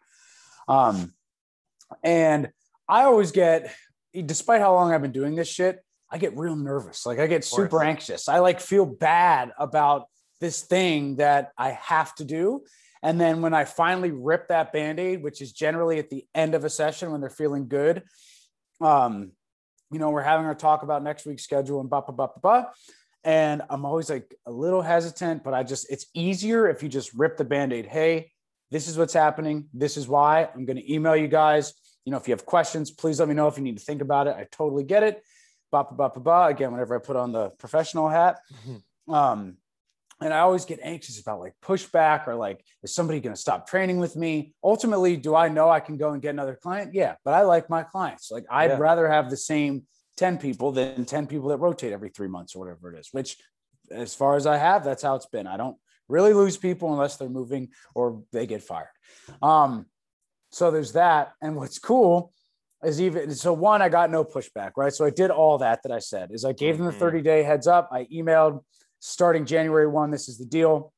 Um, 0.68 1.14
and 2.04 2.50
I 2.90 3.04
always 3.04 3.32
get 3.32 3.74
despite 4.26 4.62
how 4.62 4.74
long 4.74 4.94
I've 4.94 5.02
been 5.02 5.12
doing 5.12 5.36
this 5.36 5.48
shit, 5.48 5.84
I 6.16 6.18
get 6.18 6.38
real 6.38 6.56
nervous. 6.56 7.06
Like 7.06 7.20
I 7.20 7.28
get 7.28 7.44
super 7.44 7.84
anxious. 7.84 8.30
I 8.30 8.40
like 8.40 8.62
feel 8.62 8.86
bad 8.86 9.52
about 9.60 10.06
this 10.40 10.62
thing 10.62 11.18
that 11.18 11.52
I 11.58 11.72
have 11.72 12.16
to 12.16 12.24
do. 12.24 12.64
And 13.04 13.20
then 13.20 13.42
when 13.42 13.54
I 13.54 13.66
finally 13.66 14.12
rip 14.12 14.48
that 14.48 14.72
band-aid, 14.72 15.22
which 15.22 15.42
is 15.42 15.52
generally 15.52 16.00
at 16.00 16.10
the 16.10 16.26
end 16.34 16.56
of 16.56 16.64
a 16.64 16.70
session 16.70 17.12
when 17.12 17.20
they're 17.20 17.30
feeling 17.30 17.68
good, 17.68 18.04
um, 18.80 19.34
you 19.92 20.00
know, 20.00 20.10
we're 20.10 20.22
having 20.22 20.46
our 20.46 20.56
talk 20.56 20.84
about 20.84 21.04
next 21.04 21.26
week's 21.26 21.44
schedule 21.44 21.82
and 21.82 21.90
blah, 21.90 22.00
blah, 22.00 22.16
blah, 22.16 22.28
blah, 22.28 22.62
blah. 22.62 22.72
And 23.26 23.64
I'm 23.70 23.84
always 23.84 24.10
like 24.10 24.34
a 24.46 24.52
little 24.54 24.82
hesitant, 24.82 25.44
but 25.44 25.54
I 25.54 25.64
just, 25.64 25.92
it's 25.92 26.06
easier 26.14 26.70
if 26.70 26.82
you 26.82 26.88
just 26.88 27.14
rip 27.14 27.36
the 27.36 27.44
band-aid. 27.44 27.88
Hey, 27.88 28.32
this 28.72 28.88
is 28.88 28.98
what's 28.98 29.14
happening. 29.14 29.66
This 29.74 29.98
is 29.98 30.08
why 30.08 30.48
I'm 30.56 30.64
going 30.64 30.78
to 30.78 30.94
email 30.94 31.18
you 31.18 31.28
guys 31.28 31.74
you 32.06 32.12
know, 32.12 32.18
if 32.18 32.28
you 32.28 32.34
have 32.34 32.46
questions, 32.46 32.92
please 32.92 33.20
let 33.20 33.28
me 33.28 33.34
know 33.34 33.48
if 33.48 33.58
you 33.58 33.64
need 33.64 33.78
to 33.78 33.84
think 33.84 34.02
about 34.02 34.28
it. 34.28 34.36
I 34.38 34.48
totally 34.52 34.84
get 34.84 35.04
it. 35.04 35.24
Ba, 35.76 35.86
ba, 35.92 36.10
ba, 36.10 36.20
ba, 36.22 36.46
Again, 36.46 36.72
whenever 36.72 36.96
I 36.96 37.00
put 37.00 37.18
on 37.18 37.34
the 37.34 37.50
professional 37.50 38.08
hat. 38.08 38.40
Mm-hmm. 38.54 39.14
Um, 39.14 39.58
and 40.22 40.34
I 40.34 40.40
always 40.40 40.64
get 40.64 40.80
anxious 40.82 41.20
about 41.20 41.42
like 41.42 41.54
pushback 41.62 42.28
or 42.28 42.36
like, 42.36 42.64
is 42.82 42.96
somebody 42.96 43.20
going 43.20 43.36
to 43.36 43.42
stop 43.42 43.68
training 43.68 44.00
with 44.00 44.16
me? 44.16 44.54
Ultimately, 44.64 45.18
do 45.18 45.36
I 45.36 45.50
know 45.50 45.70
I 45.70 45.82
can 45.82 45.98
go 45.98 46.12
and 46.12 46.22
get 46.22 46.30
another 46.30 46.56
client? 46.56 46.94
Yeah, 46.94 47.16
but 47.26 47.34
I 47.34 47.42
like 47.42 47.70
my 47.70 47.84
clients. 47.84 48.32
Like, 48.32 48.46
I'd 48.50 48.70
yeah. 48.70 48.78
rather 48.78 49.10
have 49.10 49.30
the 49.30 49.36
same 49.36 49.84
10 50.16 50.38
people 50.38 50.72
than 50.72 51.04
10 51.04 51.28
people 51.28 51.50
that 51.50 51.58
rotate 51.58 51.92
every 51.92 52.10
three 52.10 52.30
months 52.30 52.56
or 52.56 52.60
whatever 52.60 52.94
it 52.94 53.00
is, 53.00 53.10
which, 53.12 53.36
as 53.92 54.16
far 54.16 54.38
as 54.38 54.48
I 54.48 54.56
have, 54.56 54.86
that's 54.86 55.04
how 55.04 55.16
it's 55.16 55.26
been. 55.26 55.46
I 55.46 55.58
don't 55.58 55.76
really 56.08 56.34
lose 56.34 56.56
people 56.56 56.94
unless 56.94 57.18
they're 57.18 57.28
moving 57.28 57.70
or 57.94 58.24
they 58.32 58.48
get 58.48 58.64
fired. 58.64 58.88
Um, 59.42 59.88
so 60.52 60.72
there's 60.72 60.94
that. 60.94 61.34
And 61.42 61.58
what's 61.58 61.80
cool 61.80 62.32
is 62.86 63.02
even 63.02 63.34
so 63.34 63.54
one, 63.54 63.82
I 63.82 63.90
got 63.90 64.12
no 64.12 64.24
pushback, 64.24 64.72
right? 64.78 64.94
So 64.94 65.06
I 65.06 65.10
did 65.10 65.32
all 65.32 65.58
that 65.60 65.84
that 65.84 65.92
I 65.92 66.00
said 66.00 66.30
is 66.32 66.46
I 66.46 66.54
gave 66.54 66.78
them 66.78 66.86
the 66.86 66.92
mm-hmm. 66.92 67.00
30 67.00 67.22
day 67.22 67.44
heads 67.44 67.68
up. 67.68 67.90
I 67.92 68.06
emailed 68.06 68.62
starting 69.00 69.46
January 69.46 69.88
1, 69.88 70.12
this 70.12 70.30
is 70.30 70.38
the 70.38 70.46
deal. 70.46 70.92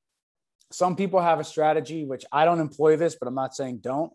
Some 0.72 0.96
people 0.96 1.22
have 1.22 1.40
a 1.40 1.44
strategy, 1.44 2.06
which 2.06 2.26
I 2.32 2.46
don't 2.46 2.60
employ 2.60 2.98
this, 2.98 3.16
but 3.20 3.28
I'm 3.28 3.36
not 3.36 3.56
saying 3.56 3.80
don't, 3.80 4.12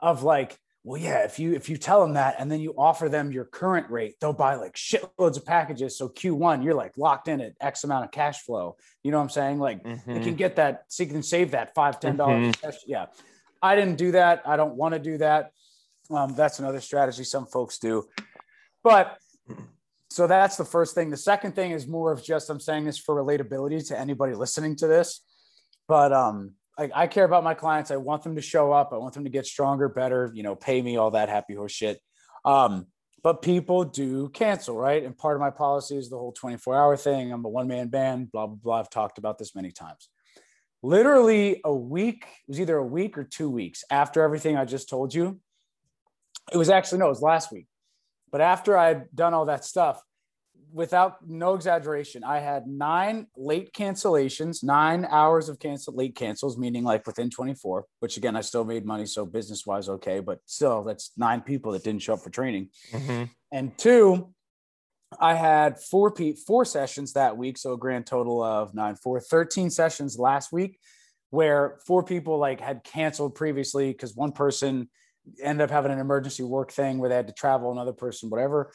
of 0.00 0.22
like, 0.22 0.56
well, 0.82 1.00
yeah, 1.00 1.24
if 1.24 1.38
you 1.38 1.52
if 1.54 1.68
you 1.68 1.76
tell 1.76 2.00
them 2.00 2.14
that 2.14 2.36
and 2.38 2.50
then 2.50 2.60
you 2.60 2.74
offer 2.78 3.08
them 3.08 3.32
your 3.32 3.44
current 3.44 3.90
rate, 3.90 4.14
they'll 4.20 4.32
buy 4.32 4.54
like 4.54 4.74
shitloads 4.74 5.36
of 5.36 5.44
packages. 5.44 5.98
So 5.98 6.08
Q1, 6.08 6.64
you're 6.64 6.74
like 6.74 6.96
locked 6.96 7.28
in 7.28 7.40
at 7.42 7.52
X 7.60 7.84
amount 7.84 8.06
of 8.06 8.10
cash 8.10 8.40
flow. 8.42 8.76
You 9.02 9.10
know 9.10 9.18
what 9.18 9.24
I'm 9.24 9.30
saying? 9.30 9.58
Like 9.58 9.84
mm-hmm. 9.84 10.14
they 10.14 10.20
can 10.20 10.36
get 10.36 10.56
that, 10.56 10.84
so 10.88 11.02
you 11.02 11.10
can 11.10 11.22
save 11.22 11.50
that 11.50 11.74
five, 11.74 12.00
ten 12.00 12.16
dollars. 12.16 12.54
Mm-hmm. 12.56 12.70
Yeah. 12.86 13.06
I 13.62 13.76
didn't 13.76 13.96
do 13.96 14.12
that. 14.12 14.42
I 14.46 14.56
don't 14.56 14.74
want 14.74 14.94
to 14.94 14.98
do 14.98 15.18
that. 15.18 15.52
Um, 16.10 16.34
that's 16.34 16.58
another 16.58 16.80
strategy 16.80 17.24
some 17.24 17.46
folks 17.46 17.78
do. 17.78 18.08
But 18.82 19.18
so 20.08 20.26
that's 20.26 20.56
the 20.56 20.64
first 20.64 20.94
thing. 20.94 21.10
The 21.10 21.16
second 21.16 21.54
thing 21.54 21.70
is 21.70 21.86
more 21.86 22.12
of 22.12 22.22
just 22.22 22.50
I'm 22.50 22.60
saying 22.60 22.84
this 22.84 22.98
for 22.98 23.14
relatability 23.14 23.86
to 23.88 23.98
anybody 23.98 24.34
listening 24.34 24.76
to 24.76 24.86
this. 24.86 25.20
But 25.86 26.12
um, 26.12 26.52
I, 26.78 26.90
I 26.94 27.06
care 27.06 27.24
about 27.24 27.44
my 27.44 27.54
clients. 27.54 27.90
I 27.90 27.96
want 27.96 28.22
them 28.22 28.36
to 28.36 28.42
show 28.42 28.72
up. 28.72 28.92
I 28.92 28.96
want 28.96 29.14
them 29.14 29.24
to 29.24 29.30
get 29.30 29.46
stronger, 29.46 29.88
better, 29.88 30.30
you 30.34 30.42
know, 30.42 30.56
pay 30.56 30.82
me 30.82 30.96
all 30.96 31.12
that 31.12 31.28
happy 31.28 31.54
horse 31.54 31.72
shit. 31.72 32.00
Um, 32.44 32.86
but 33.22 33.42
people 33.42 33.84
do 33.84 34.30
cancel, 34.30 34.76
right? 34.76 35.04
And 35.04 35.16
part 35.16 35.36
of 35.36 35.40
my 35.40 35.50
policy 35.50 35.96
is 35.96 36.08
the 36.08 36.16
whole 36.16 36.32
24 36.32 36.74
hour 36.74 36.96
thing. 36.96 37.32
I'm 37.32 37.44
a 37.44 37.48
one 37.48 37.68
man 37.68 37.88
band, 37.88 38.32
blah, 38.32 38.46
blah, 38.46 38.56
blah. 38.56 38.80
I've 38.80 38.90
talked 38.90 39.18
about 39.18 39.38
this 39.38 39.54
many 39.54 39.70
times 39.70 40.08
literally 40.82 41.60
a 41.64 41.74
week, 41.74 42.24
it 42.24 42.48
was 42.48 42.60
either 42.60 42.76
a 42.76 42.86
week 42.86 43.18
or 43.18 43.24
two 43.24 43.50
weeks 43.50 43.84
after 43.90 44.22
everything 44.22 44.56
I 44.56 44.64
just 44.64 44.88
told 44.88 45.14
you. 45.14 45.40
It 46.52 46.56
was 46.56 46.70
actually, 46.70 46.98
no, 46.98 47.06
it 47.06 47.10
was 47.10 47.22
last 47.22 47.52
week. 47.52 47.66
But 48.30 48.40
after 48.40 48.76
I'd 48.76 49.14
done 49.14 49.34
all 49.34 49.46
that 49.46 49.64
stuff, 49.64 50.00
without 50.72 51.28
no 51.28 51.54
exaggeration, 51.54 52.22
I 52.24 52.38
had 52.38 52.66
nine 52.66 53.26
late 53.36 53.72
cancellations, 53.72 54.62
nine 54.62 55.06
hours 55.10 55.48
of 55.48 55.58
cancel 55.58 55.94
late 55.94 56.14
cancels, 56.14 56.56
meaning 56.56 56.84
like 56.84 57.06
within 57.06 57.30
24, 57.30 57.86
which 58.00 58.16
again, 58.16 58.36
I 58.36 58.40
still 58.40 58.64
made 58.64 58.84
money. 58.84 59.06
So 59.06 59.26
business 59.26 59.66
wise, 59.66 59.88
okay. 59.88 60.20
But 60.20 60.38
still, 60.46 60.84
that's 60.84 61.12
nine 61.16 61.40
people 61.40 61.72
that 61.72 61.84
didn't 61.84 62.02
show 62.02 62.14
up 62.14 62.20
for 62.20 62.30
training. 62.30 62.68
Mm-hmm. 62.92 63.24
And 63.52 63.76
two, 63.76 64.32
I 65.18 65.34
had 65.34 65.80
four 65.80 66.12
pe- 66.12 66.34
four 66.34 66.64
sessions 66.64 67.14
that 67.14 67.36
week, 67.36 67.58
so 67.58 67.72
a 67.72 67.78
grand 67.78 68.06
total 68.06 68.42
of 68.42 68.74
nine, 68.74 68.94
four, 68.94 69.20
13 69.20 69.70
sessions 69.70 70.18
last 70.18 70.52
week, 70.52 70.78
where 71.30 71.78
four 71.86 72.04
people 72.04 72.38
like 72.38 72.60
had 72.60 72.84
canceled 72.84 73.34
previously 73.34 73.88
because 73.88 74.14
one 74.14 74.32
person 74.32 74.88
ended 75.42 75.64
up 75.64 75.70
having 75.70 75.92
an 75.92 75.98
emergency 75.98 76.42
work 76.42 76.72
thing 76.72 76.98
where 76.98 77.08
they 77.08 77.16
had 77.16 77.26
to 77.28 77.32
travel, 77.32 77.72
another 77.72 77.92
person, 77.92 78.30
whatever. 78.30 78.72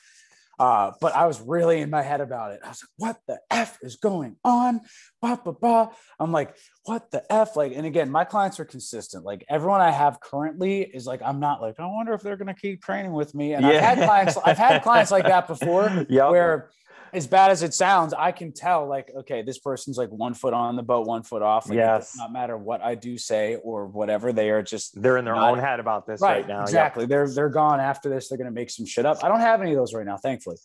Uh, 0.58 0.92
but 1.02 1.14
I 1.16 1.28
was 1.28 1.42
really 1.42 1.82
in 1.82 1.90
my 1.90 2.02
head 2.02 2.22
about 2.22 2.54
it. 2.54 2.62
I 2.64 2.70
was 2.70 2.84
like, 2.84 2.90
what 2.98 3.18
the 3.28 3.40
F 3.52 3.78
is 3.82 3.98
going 3.98 4.38
on? 4.44 4.82
Bah, 5.22 5.38
bah, 5.44 5.54
bah. 5.60 5.90
I'm 6.20 6.32
like, 6.32 6.56
what 6.86 7.12
the 7.12 7.24
F? 7.32 7.56
Like, 7.56 7.74
and 7.76 7.86
again, 7.86 8.10
my 8.10 8.24
clients 8.24 8.60
are 8.60 8.66
consistent. 8.66 9.26
Like 9.26 9.44
everyone 9.50 9.82
I 9.82 9.92
have 9.92 10.20
currently 10.22 10.82
is 10.82 11.06
like, 11.06 11.22
I'm 11.22 11.40
not 11.40 11.62
like, 11.62 11.80
I 11.80 11.86
wonder 11.86 12.14
if 12.14 12.22
they're 12.22 12.38
going 12.38 12.54
to 12.54 12.60
keep 12.60 12.82
training 12.82 13.12
with 13.12 13.36
me. 13.36 13.54
And 13.54 13.66
yeah. 13.66 13.72
I've 13.72 13.82
had 13.82 13.98
clients, 14.06 14.38
I've 14.46 14.58
had 14.58 14.82
clients 14.82 15.12
like 15.12 15.26
that 15.26 15.48
before 15.48 15.90
yep. 16.10 16.30
where 16.30 16.70
as 17.16 17.28
bad 17.28 17.52
as 17.52 17.64
it 17.64 17.74
sounds, 17.74 18.14
I 18.14 18.32
can 18.32 18.52
tell 18.52 18.88
like, 18.88 19.12
okay, 19.16 19.42
this 19.42 19.58
person's 19.58 19.98
like 19.98 20.10
one 20.10 20.34
foot 20.34 20.54
on 20.54 20.76
the 20.76 20.84
boat, 20.84 21.08
one 21.08 21.24
foot 21.24 21.42
off. 21.42 21.70
Like, 21.70 21.78
yes. 21.78 22.14
It 22.14 22.18
does 22.18 22.18
not 22.18 22.34
matter 22.34 22.58
what 22.58 22.82
I 22.82 22.96
do 22.96 23.18
say 23.18 23.56
or 23.64 23.88
whatever. 23.88 24.34
They 24.34 24.50
are 24.50 24.62
just 24.62 25.02
they're 25.02 25.18
in 25.18 25.26
their 25.26 25.36
not, 25.36 25.52
own 25.52 25.60
head 25.60 25.80
about 25.80 26.06
this 26.06 26.22
right, 26.22 26.38
right 26.38 26.48
now. 26.48 26.62
Exactly. 26.62 27.04
Yep. 27.04 27.10
They're 27.10 27.30
they're 27.30 27.50
gone 27.50 27.80
after 27.80 28.10
this. 28.10 28.28
They're 28.28 28.38
gonna 28.38 28.52
make 28.52 28.70
some 28.70 28.86
shit 28.86 29.06
up. 29.06 29.24
I 29.24 29.30
don't 29.30 29.40
have 29.40 29.62
any 29.62 29.72
of 29.72 29.78
those 29.78 29.94
right 29.94 30.06
now, 30.06 30.18
thankfully. 30.18 30.58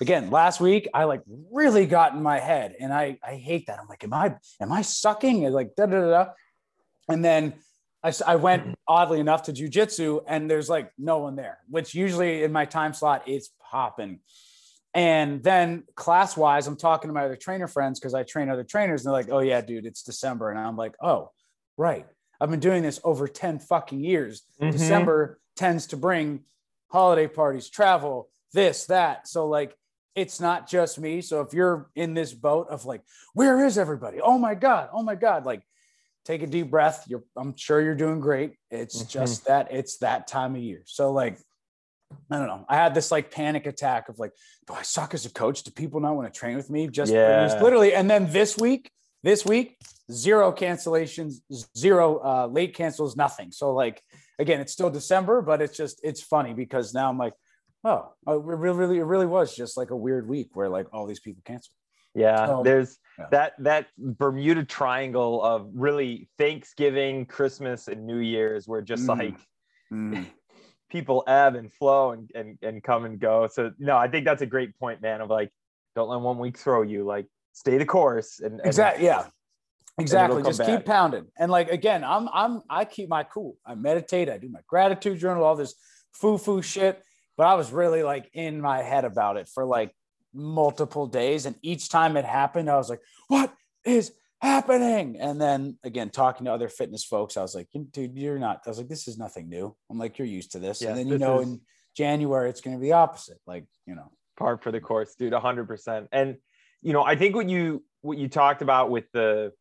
Again, 0.00 0.30
last 0.30 0.60
week 0.60 0.88
I 0.94 1.04
like 1.04 1.22
really 1.52 1.84
got 1.84 2.14
in 2.14 2.22
my 2.22 2.38
head, 2.38 2.74
and 2.80 2.92
I 2.92 3.18
I 3.22 3.34
hate 3.34 3.66
that. 3.66 3.78
I'm 3.78 3.88
like, 3.88 4.02
am 4.02 4.14
I 4.14 4.36
am 4.60 4.72
I 4.72 4.82
sucking? 4.82 5.44
And 5.44 5.54
like 5.54 5.74
da 5.76 5.86
da 5.86 6.10
da. 6.10 6.26
And 7.08 7.24
then 7.24 7.54
I, 8.02 8.12
I 8.26 8.36
went 8.36 8.76
oddly 8.88 9.20
enough 9.20 9.44
to 9.44 9.52
jujitsu, 9.52 10.22
and 10.26 10.50
there's 10.50 10.70
like 10.70 10.90
no 10.96 11.18
one 11.18 11.36
there, 11.36 11.58
which 11.68 11.94
usually 11.94 12.42
in 12.42 12.52
my 12.52 12.64
time 12.64 12.94
slot 12.94 13.28
is 13.28 13.50
popping. 13.70 14.20
And 14.92 15.42
then 15.42 15.84
class 15.94 16.36
wise, 16.36 16.66
I'm 16.66 16.76
talking 16.76 17.08
to 17.08 17.14
my 17.14 17.24
other 17.24 17.36
trainer 17.36 17.68
friends 17.68 18.00
because 18.00 18.14
I 18.14 18.24
train 18.24 18.48
other 18.50 18.64
trainers. 18.64 19.04
And 19.04 19.06
they're 19.06 19.20
like, 19.20 19.30
oh, 19.30 19.38
yeah, 19.38 19.60
dude, 19.60 19.86
it's 19.86 20.02
December. 20.02 20.50
And 20.50 20.58
I'm 20.58 20.76
like, 20.76 20.94
oh, 21.00 21.30
right. 21.76 22.06
I've 22.40 22.50
been 22.50 22.60
doing 22.60 22.82
this 22.82 22.98
over 23.04 23.28
10 23.28 23.60
fucking 23.60 24.02
years. 24.02 24.42
Mm-hmm. 24.60 24.72
December 24.72 25.38
tends 25.56 25.88
to 25.88 25.96
bring 25.96 26.40
holiday 26.88 27.28
parties, 27.28 27.68
travel, 27.70 28.30
this, 28.52 28.86
that. 28.86 29.28
So 29.28 29.46
like 29.46 29.76
it's 30.14 30.40
not 30.40 30.68
just 30.68 30.98
me. 30.98 31.20
So 31.20 31.40
if 31.40 31.54
you're 31.54 31.88
in 31.94 32.14
this 32.14 32.32
boat 32.32 32.68
of 32.68 32.84
like, 32.84 33.02
where 33.34 33.64
is 33.64 33.78
everybody? 33.78 34.20
Oh 34.20 34.38
my 34.38 34.54
God. 34.54 34.88
Oh 34.92 35.02
my 35.02 35.14
God. 35.14 35.44
Like 35.44 35.62
take 36.24 36.42
a 36.42 36.46
deep 36.46 36.70
breath. 36.70 37.04
You're 37.06 37.22
I'm 37.36 37.56
sure 37.56 37.80
you're 37.80 37.94
doing 37.94 38.20
great. 38.20 38.54
It's 38.70 38.98
mm-hmm. 38.98 39.08
just 39.08 39.46
that 39.46 39.68
it's 39.70 39.98
that 39.98 40.26
time 40.26 40.56
of 40.56 40.62
year. 40.62 40.82
So 40.86 41.12
like 41.12 41.38
I 42.30 42.38
don't 42.38 42.46
know. 42.46 42.64
I 42.68 42.76
had 42.76 42.94
this 42.94 43.10
like 43.10 43.30
panic 43.30 43.66
attack 43.66 44.08
of 44.08 44.18
like, 44.18 44.32
do 44.66 44.74
I 44.74 44.82
suck 44.82 45.14
as 45.14 45.26
a 45.26 45.30
coach? 45.30 45.62
Do 45.62 45.70
people 45.70 46.00
not 46.00 46.14
want 46.14 46.32
to 46.32 46.38
train 46.38 46.56
with 46.56 46.70
me? 46.70 46.88
Just 46.88 47.12
yeah. 47.12 47.58
literally. 47.60 47.94
And 47.94 48.10
then 48.10 48.30
this 48.30 48.56
week, 48.56 48.90
this 49.22 49.44
week, 49.44 49.76
zero 50.10 50.52
cancellations, 50.52 51.40
zero 51.76 52.20
uh, 52.24 52.46
late 52.46 52.74
cancels, 52.74 53.16
nothing. 53.16 53.52
So 53.52 53.72
like, 53.72 54.02
again, 54.38 54.60
it's 54.60 54.72
still 54.72 54.90
December, 54.90 55.42
but 55.42 55.60
it's 55.60 55.76
just 55.76 56.00
it's 56.02 56.22
funny 56.22 56.54
because 56.54 56.94
now 56.94 57.08
I'm 57.08 57.18
like, 57.18 57.34
oh, 57.84 58.12
oh 58.26 58.38
it 58.38 58.44
really, 58.44 58.78
really, 58.78 58.98
it 58.98 59.04
really 59.04 59.26
was 59.26 59.54
just 59.54 59.76
like 59.76 59.90
a 59.90 59.96
weird 59.96 60.28
week 60.28 60.50
where 60.54 60.68
like 60.68 60.86
all 60.92 61.06
these 61.06 61.20
people 61.20 61.42
canceled. 61.44 61.74
Yeah, 62.14 62.62
there's 62.64 62.98
yeah. 63.18 63.26
that 63.30 63.52
that 63.60 63.86
Bermuda 63.96 64.64
Triangle 64.64 65.44
of 65.44 65.68
really 65.74 66.28
Thanksgiving, 66.38 67.24
Christmas, 67.24 67.86
and 67.86 68.04
New 68.04 68.18
Year's, 68.18 68.66
where 68.66 68.82
just 68.82 69.04
mm. 69.04 69.16
like 69.16 69.36
mm. 69.92 70.26
People 70.90 71.24
ebb 71.26 71.54
and 71.54 71.72
flow 71.72 72.12
and, 72.12 72.30
and 72.34 72.58
and 72.62 72.82
come 72.82 73.04
and 73.04 73.18
go. 73.18 73.48
So 73.50 73.72
no, 73.78 73.96
I 73.96 74.08
think 74.08 74.24
that's 74.24 74.42
a 74.42 74.46
great 74.46 74.78
point, 74.78 75.00
man. 75.00 75.20
Of 75.20 75.30
like, 75.30 75.50
don't 75.94 76.08
let 76.08 76.20
one 76.20 76.38
week 76.38 76.58
throw 76.58 76.82
you. 76.82 77.04
Like, 77.04 77.26
stay 77.52 77.78
the 77.78 77.86
course. 77.86 78.40
And, 78.40 78.58
and 78.58 78.66
exactly, 78.66 79.06
yeah, 79.06 79.26
exactly. 79.98 80.42
Just 80.42 80.58
back. 80.58 80.66
keep 80.66 80.86
pounding. 80.86 81.26
And 81.38 81.50
like 81.50 81.70
again, 81.70 82.04
I'm 82.04 82.28
I'm 82.32 82.62
I 82.68 82.84
keep 82.84 83.08
my 83.08 83.24
cool. 83.24 83.56
I 83.64 83.74
meditate. 83.74 84.28
I 84.28 84.38
do 84.38 84.48
my 84.48 84.60
gratitude 84.66 85.18
journal. 85.18 85.44
All 85.44 85.56
this 85.56 85.74
foo 86.12 86.38
foo 86.38 86.62
shit. 86.62 87.02
But 87.36 87.46
I 87.46 87.54
was 87.54 87.72
really 87.72 88.02
like 88.02 88.28
in 88.34 88.60
my 88.60 88.82
head 88.82 89.04
about 89.04 89.38
it 89.38 89.48
for 89.48 89.64
like 89.64 89.94
multiple 90.34 91.06
days, 91.06 91.46
and 91.46 91.56
each 91.62 91.88
time 91.88 92.16
it 92.16 92.24
happened, 92.24 92.68
I 92.68 92.76
was 92.76 92.90
like, 92.90 93.00
"What 93.28 93.52
is 93.84 94.12
happening?" 94.40 95.18
And 95.20 95.40
then 95.40 95.78
again, 95.84 96.10
talking 96.10 96.46
to 96.46 96.52
other 96.52 96.68
fitness 96.68 97.04
folks, 97.04 97.36
I 97.36 97.42
was 97.42 97.54
like, 97.54 97.68
"Dude, 97.90 98.16
you're 98.16 98.38
not." 98.38 98.62
I 98.66 98.70
was 98.70 98.78
like, 98.78 98.88
"This 98.88 99.08
is 99.08 99.18
nothing 99.18 99.48
new." 99.48 99.74
I'm 99.90 99.98
like, 99.98 100.18
"You're 100.18 100.28
used 100.28 100.52
to 100.52 100.58
this." 100.58 100.82
Yeah, 100.82 100.90
and 100.90 100.98
then 100.98 101.08
you 101.08 101.18
know, 101.18 101.40
is... 101.40 101.48
in 101.48 101.60
January, 101.96 102.50
it's 102.50 102.60
going 102.60 102.76
to 102.76 102.80
be 102.80 102.88
the 102.88 102.92
opposite. 102.92 103.38
Like 103.46 103.66
you 103.86 103.94
know, 103.94 104.10
par 104.38 104.58
for 104.58 104.72
the 104.72 104.80
course, 104.80 105.14
dude, 105.14 105.32
hundred 105.32 105.66
percent. 105.66 106.08
And 106.12 106.36
you 106.82 106.92
know, 106.92 107.04
I 107.04 107.16
think 107.16 107.34
what 107.34 107.48
you 107.48 107.84
what 108.02 108.18
you 108.18 108.28
talked 108.28 108.62
about 108.62 108.90
with 108.90 109.04
the 109.12 109.52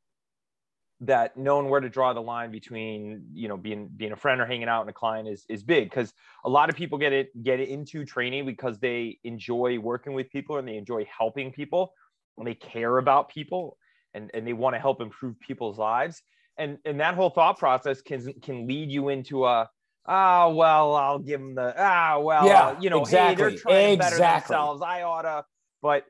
that 1.02 1.38
knowing 1.38 1.70
where 1.70 1.80
to 1.80 1.90
draw 1.90 2.14
the 2.14 2.22
line 2.22 2.52
between 2.52 3.24
you 3.34 3.48
know 3.48 3.56
being 3.56 3.90
being 3.96 4.12
a 4.12 4.18
friend 4.18 4.42
or 4.42 4.46
hanging 4.46 4.68
out 4.68 4.82
and 4.82 4.90
a 4.90 4.94
client 4.94 5.30
is 5.30 5.46
is 5.48 5.64
big 5.64 5.90
because 5.90 6.14
a 6.44 6.50
lot 6.50 6.70
of 6.70 6.76
people 6.76 6.98
get 6.98 7.14
it 7.14 7.30
get 7.42 7.60
it 7.60 7.70
into 7.70 8.04
training 8.04 8.46
because 8.46 8.80
they 8.80 9.18
enjoy 9.24 9.80
working 9.80 10.14
with 10.14 10.30
people 10.30 10.58
and 10.58 10.68
they 10.68 10.76
enjoy 10.76 11.08
helping 11.18 11.52
people 11.52 11.94
and 12.38 12.46
they 12.46 12.54
care 12.54 12.98
about 12.98 13.30
people 13.30 13.78
and 14.14 14.32
and 14.34 14.46
they 14.46 14.54
want 14.54 14.76
to 14.76 14.80
help 14.80 15.02
improve 15.02 15.40
people's 15.40 15.78
lives 15.78 16.22
and 16.58 16.78
and 16.86 17.00
that 17.00 17.16
whole 17.16 17.30
thought 17.30 17.58
process 17.58 18.02
can 18.02 18.34
can 18.42 18.68
lead 18.68 18.92
you 18.92 19.10
into 19.10 19.46
a 19.46 19.70
ah 20.08 20.46
oh, 20.46 20.56
well 20.56 20.96
I'll 20.96 21.20
give 21.20 21.40
them 21.40 21.56
the 21.56 21.74
ah 21.78 22.20
well 22.20 22.46
yeah, 22.46 22.80
you 22.80 22.90
know 22.90 23.02
exactly. 23.02 23.44
hey 23.44 23.50
they're 23.50 23.60
trying 23.60 23.94
exactly. 23.94 24.18
to 24.18 24.22
better 24.22 24.40
themselves 24.40 24.82
I 24.82 25.04
oughta 25.04 25.46
but 25.82 26.06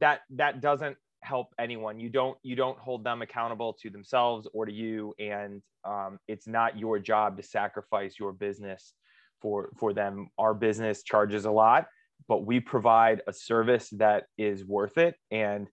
that 0.00 0.20
that 0.30 0.60
doesn't 0.60 0.96
help 1.22 1.48
anyone 1.58 2.00
you 2.00 2.08
don't 2.08 2.36
you 2.42 2.56
don't 2.56 2.78
hold 2.78 3.04
them 3.04 3.22
accountable 3.22 3.76
to 3.80 3.90
themselves 3.90 4.48
or 4.52 4.66
to 4.66 4.72
you 4.72 5.14
and 5.18 5.62
um, 5.84 6.18
it's 6.28 6.46
not 6.46 6.78
your 6.78 6.98
job 6.98 7.36
to 7.36 7.42
sacrifice 7.42 8.18
your 8.18 8.32
business 8.32 8.92
for 9.40 9.70
for 9.78 9.92
them 9.92 10.28
our 10.38 10.54
business 10.54 11.02
charges 11.02 11.44
a 11.44 11.50
lot 11.50 11.86
but 12.28 12.44
we 12.44 12.60
provide 12.60 13.22
a 13.26 13.32
service 13.32 13.88
that 13.90 14.24
is 14.36 14.64
worth 14.64 14.98
it 14.98 15.14
and 15.30 15.68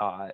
uh, 0.00 0.28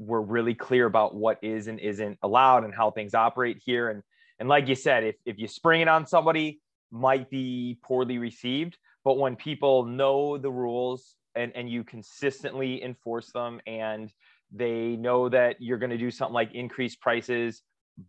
we're 0.00 0.20
really 0.20 0.54
clear 0.54 0.86
about 0.86 1.14
what 1.14 1.38
is 1.42 1.66
and 1.68 1.78
isn't 1.78 2.18
allowed 2.22 2.64
and 2.64 2.74
how 2.74 2.90
things 2.90 3.14
operate 3.14 3.60
here. 3.64 3.90
And 3.90 4.02
and 4.38 4.48
like 4.48 4.66
you 4.66 4.74
said 4.74 5.04
if, 5.04 5.16
if 5.26 5.38
you 5.38 5.46
spring 5.46 5.82
it 5.82 5.88
on 5.88 6.06
somebody 6.06 6.60
might 6.90 7.28
be 7.28 7.78
poorly 7.84 8.18
received. 8.18 8.78
But 9.04 9.18
when 9.18 9.36
people 9.36 9.84
know 9.84 10.38
the 10.38 10.50
rules 10.50 11.16
and, 11.34 11.52
and 11.54 11.70
you 11.70 11.84
consistently 11.84 12.82
enforce 12.82 13.30
them 13.32 13.60
and 13.66 14.12
they 14.50 14.96
know 14.96 15.28
that 15.28 15.56
you're 15.60 15.78
going 15.78 15.90
to 15.90 15.98
do 15.98 16.10
something 16.10 16.34
like 16.34 16.54
increase 16.54 16.96
prices 16.96 17.62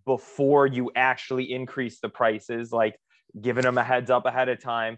before 0.06 0.67
you 0.67 0.91
actually 0.95 1.51
increase 1.51 1.99
the 1.99 2.10
prices 2.10 2.71
like 2.71 2.95
giving 3.41 3.63
them 3.63 3.77
a 3.77 3.84
heads 3.84 4.10
up 4.10 4.25
ahead 4.25 4.49
of 4.49 4.62
time 4.62 4.97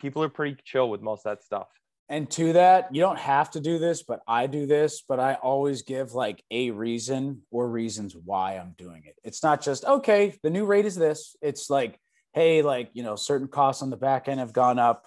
people 0.00 0.22
are 0.22 0.28
pretty 0.28 0.56
chill 0.64 0.88
with 0.88 1.02
most 1.02 1.26
of 1.26 1.36
that 1.36 1.44
stuff 1.44 1.68
and 2.10 2.28
to 2.28 2.52
that 2.52 2.92
you 2.92 3.00
don't 3.00 3.18
have 3.18 3.50
to 3.52 3.60
do 3.60 3.78
this 3.78 4.02
but 4.02 4.20
i 4.26 4.46
do 4.46 4.66
this 4.66 5.02
but 5.08 5.18
i 5.18 5.34
always 5.34 5.82
give 5.82 6.12
like 6.12 6.44
a 6.50 6.70
reason 6.72 7.40
or 7.50 7.68
reasons 7.68 8.14
why 8.24 8.54
i'm 8.54 8.74
doing 8.76 9.02
it. 9.06 9.14
It's 9.24 9.42
not 9.42 9.62
just 9.62 9.84
okay 9.86 10.36
the 10.42 10.50
new 10.50 10.66
rate 10.66 10.84
is 10.84 10.96
this. 10.96 11.36
It's 11.40 11.70
like 11.70 11.98
hey 12.34 12.60
like 12.60 12.90
you 12.92 13.02
know 13.02 13.16
certain 13.16 13.48
costs 13.48 13.82
on 13.82 13.90
the 13.90 13.96
back 13.96 14.28
end 14.28 14.40
have 14.40 14.52
gone 14.52 14.78
up 14.78 15.06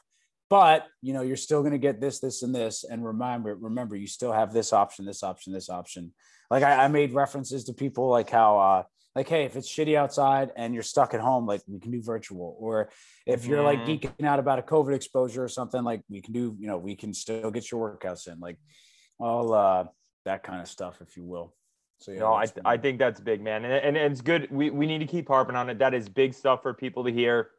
but 0.49 0.87
you 1.01 1.13
know 1.13 1.21
you're 1.21 1.35
still 1.35 1.61
going 1.61 1.73
to 1.73 1.77
get 1.77 1.99
this 1.99 2.19
this 2.19 2.41
and 2.41 2.55
this 2.55 2.83
and 2.83 3.05
remember 3.05 3.55
remember 3.55 3.95
you 3.95 4.07
still 4.07 4.31
have 4.31 4.53
this 4.53 4.73
option 4.73 5.05
this 5.05 5.23
option 5.23 5.53
this 5.53 5.69
option. 5.69 6.13
Like 6.49 6.63
I, 6.63 6.85
I 6.85 6.87
made 6.87 7.13
references 7.13 7.65
to 7.65 7.73
people 7.73 8.09
like 8.09 8.29
how 8.29 8.59
uh 8.59 8.83
like 9.15 9.27
hey 9.27 9.43
if 9.43 9.55
it's 9.55 9.69
shitty 9.69 9.95
outside 9.95 10.51
and 10.55 10.73
you're 10.73 10.83
stuck 10.83 11.13
at 11.13 11.19
home 11.19 11.45
like 11.45 11.61
we 11.67 11.79
can 11.79 11.91
do 11.91 12.01
virtual 12.01 12.55
or 12.59 12.89
if 13.25 13.45
you're 13.45 13.63
like 13.63 13.79
mm-hmm. 13.79 14.07
geeking 14.07 14.25
out 14.25 14.39
about 14.39 14.59
a 14.59 14.61
covid 14.61 14.95
exposure 14.95 15.43
or 15.43 15.47
something 15.47 15.83
like 15.83 16.01
we 16.09 16.21
can 16.21 16.33
do 16.33 16.55
you 16.59 16.67
know 16.67 16.77
we 16.77 16.95
can 16.95 17.13
still 17.13 17.51
get 17.51 17.71
your 17.71 17.97
workouts 17.97 18.27
in 18.31 18.39
like 18.39 18.57
all 19.19 19.53
uh 19.53 19.85
that 20.25 20.43
kind 20.43 20.61
of 20.61 20.67
stuff 20.67 20.99
if 21.01 21.15
you 21.17 21.23
will 21.23 21.53
so 22.03 22.11
yeah, 22.11 22.19
no, 22.19 22.33
I, 22.33 22.45
I 22.65 22.75
think 22.75 22.99
that's 22.99 23.21
big, 23.21 23.41
man, 23.41 23.63
and, 23.63 23.73
and, 23.73 23.95
and 23.95 24.11
it's 24.11 24.19
good. 24.19 24.49
We 24.51 24.69
we 24.69 24.87
need 24.87 24.97
to 24.97 25.05
keep 25.05 25.29
harping 25.29 25.55
on 25.55 25.69
it. 25.69 25.79
That 25.79 25.93
is 25.93 26.09
big 26.09 26.33
stuff 26.33 26.61
for 26.61 26.73
people 26.73 27.05
to 27.05 27.11
hear. 27.11 27.51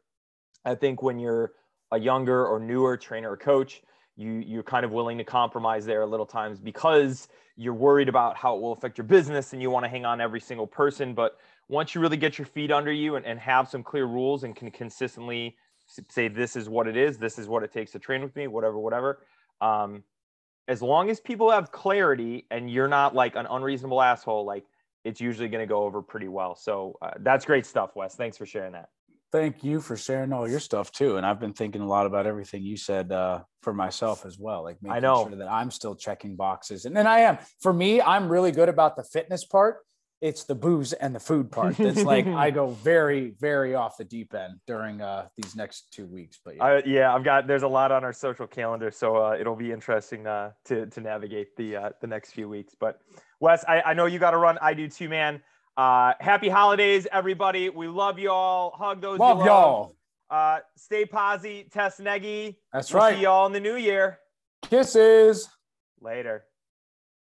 I 0.67 0.75
think 0.75 1.03
when 1.03 1.19
you're 1.19 1.53
a 1.91 1.99
younger 1.99 2.47
or 2.47 2.61
newer 2.61 2.99
trainer 2.99 3.31
or 3.31 3.39
coach, 3.39 3.81
you 4.17 4.33
you're 4.47 4.63
kind 4.63 4.85
of 4.85 4.93
willing 4.93 5.19
to 5.19 5.25
compromise 5.25 5.85
there 5.85 6.03
a 6.03 6.07
little 6.07 6.27
times 6.27 6.61
because 6.61 7.29
you're 7.57 7.75
worried 7.75 8.09
about 8.09 8.37
how 8.37 8.57
it 8.57 8.61
will 8.61 8.73
affect 8.73 8.99
your 8.99 9.07
business 9.07 9.53
and 9.53 9.63
you 9.63 9.71
want 9.71 9.85
to 9.85 9.89
hang 9.89 10.05
on 10.05 10.21
every 10.21 10.41
single 10.41 10.67
person. 10.67 11.15
But 11.15 11.39
once 11.69 11.95
you 11.95 12.01
really 12.01 12.17
get 12.17 12.39
your 12.39 12.47
feet 12.47 12.71
under 12.71 12.93
you 12.93 13.17
and, 13.17 13.25
and 13.25 13.39
have 13.39 13.69
some 13.69 13.83
clear 13.83 14.07
rules 14.07 14.45
and 14.45 14.55
can 14.55 14.71
consistently 14.71 15.57
say 16.09 16.29
this 16.29 16.57
is 16.57 16.69
what 16.69 16.87
it 16.87 16.97
is, 16.97 17.19
this 17.19 17.39
is 17.39 17.49
what 17.49 17.63
it 17.63 17.73
takes 17.73 17.93
to 17.93 17.99
train 17.99 18.23
with 18.23 18.35
me, 18.37 18.47
whatever, 18.47 18.79
whatever. 18.79 19.21
Um, 19.61 20.03
as 20.67 20.83
long 20.83 21.11
as 21.11 21.21
people 21.21 21.51
have 21.51 21.71
clarity 21.71 22.47
and 22.51 22.71
you're 22.71 22.89
not 22.89 23.15
like 23.15 23.37
an 23.37 23.47
unreasonable 23.49 24.01
asshole, 24.01 24.45
like 24.45 24.65
it's 25.05 25.21
usually 25.21 25.49
going 25.49 25.63
to 25.63 25.69
go 25.69 25.85
over 25.85 26.03
pretty 26.03 26.29
well. 26.29 26.57
So 26.57 26.97
uh, 27.03 27.11
that's 27.21 27.45
great 27.45 27.67
stuff, 27.67 27.95
Wes. 27.95 28.15
Thanks 28.15 28.39
for 28.39 28.47
sharing 28.47 28.73
that 28.73 28.89
thank 29.35 29.65
you 29.65 29.81
for 29.81 29.97
sharing 29.97 30.33
all 30.33 30.49
your 30.49 30.61
stuff 30.61 30.93
too. 30.93 31.17
And 31.17 31.27
I've 31.27 31.41
been 31.41 31.53
thinking 31.53 31.81
a 31.81 31.87
lot 31.89 32.07
about 32.07 32.25
everything 32.25 32.63
you 32.63 32.77
said 32.77 33.11
uh, 33.11 33.41
for 33.63 33.75
myself 33.75 34.25
as 34.25 34.39
well. 34.39 34.63
Like 34.63 34.81
making 34.81 34.97
I 34.97 35.01
know. 35.01 35.27
sure 35.27 35.37
that 35.37 35.51
I'm 35.51 35.73
still 35.73 35.97
checking 35.97 36.37
boxes. 36.37 36.85
And 36.85 36.97
then 36.97 37.09
I 37.09 37.21
am. 37.21 37.39
For 37.61 37.73
me, 37.73 38.01
I'm 38.01 38.29
really 38.29 38.53
good 38.53 38.69
about 38.69 38.95
the 38.95 39.03
fitness 39.03 39.45
part. 39.45 39.79
It's 40.21 40.45
the 40.45 40.55
booze 40.55 40.93
and 40.93 41.13
the 41.13 41.21
food 41.21 41.51
part. 41.51 41.77
That's 41.77 42.05
like 42.05 42.29
I 42.29 42.51
go 42.61 42.69
very, 42.69 43.35
very 43.41 43.75
off 43.75 43.97
the 43.97 44.05
deep 44.05 44.33
end 44.35 44.61
during 44.69 45.01
uh, 45.01 45.27
these 45.37 45.57
next 45.57 45.93
two 45.93 46.07
weeks. 46.07 46.39
But 46.43 46.55
yeah. 46.57 46.81
yeah, 46.87 47.15
I've 47.15 47.25
got 47.25 47.49
there's 47.49 47.65
a 47.65 47.69
lot 47.69 47.91
on 47.91 48.05
our 48.05 48.13
social 48.13 48.47
calendar, 48.47 48.93
so 48.93 49.17
uh, 49.17 49.37
it'll 49.39 49.57
be 49.57 49.73
interesting 49.73 50.29
uh, 50.29 50.53
to 50.67 50.87
to 50.87 51.01
navigate 51.01 51.57
the 51.57 51.77
uh, 51.77 51.91
the 52.01 52.07
next 52.07 52.31
few 52.31 52.49
weeks. 52.49 52.75
But 52.79 53.01
Wes, 53.41 53.65
I, 53.69 53.83
I 53.83 53.95
know 53.95 54.07
you 54.07 54.21
got 54.21 54.31
to 54.31 54.39
run. 54.39 54.59
I 54.63 54.73
do 54.73 54.89
too, 54.89 55.09
man. 55.09 55.43
Uh, 55.77 56.15
happy 56.21 56.49
holidays, 56.49 57.07
everybody. 57.11 57.69
We 57.69 57.89
love 57.89 58.19
you 58.19 58.31
all. 58.31 58.71
Hug 58.77 59.01
those. 59.01 59.19
Love, 59.19 59.39
love. 59.39 59.47
y'all. 59.47 59.97
Uh, 60.31 60.61
stay 60.77 61.05
posy, 61.05 61.69
test 61.71 62.01
neggy. 62.01 62.57
That's 62.73 62.93
we'll 62.93 63.03
right. 63.03 63.17
See 63.17 63.23
y'all 63.23 63.47
in 63.47 63.53
the 63.53 63.61
new 63.61 63.77
year. 63.77 64.19
Kisses. 64.63 65.49
Later. 66.01 66.45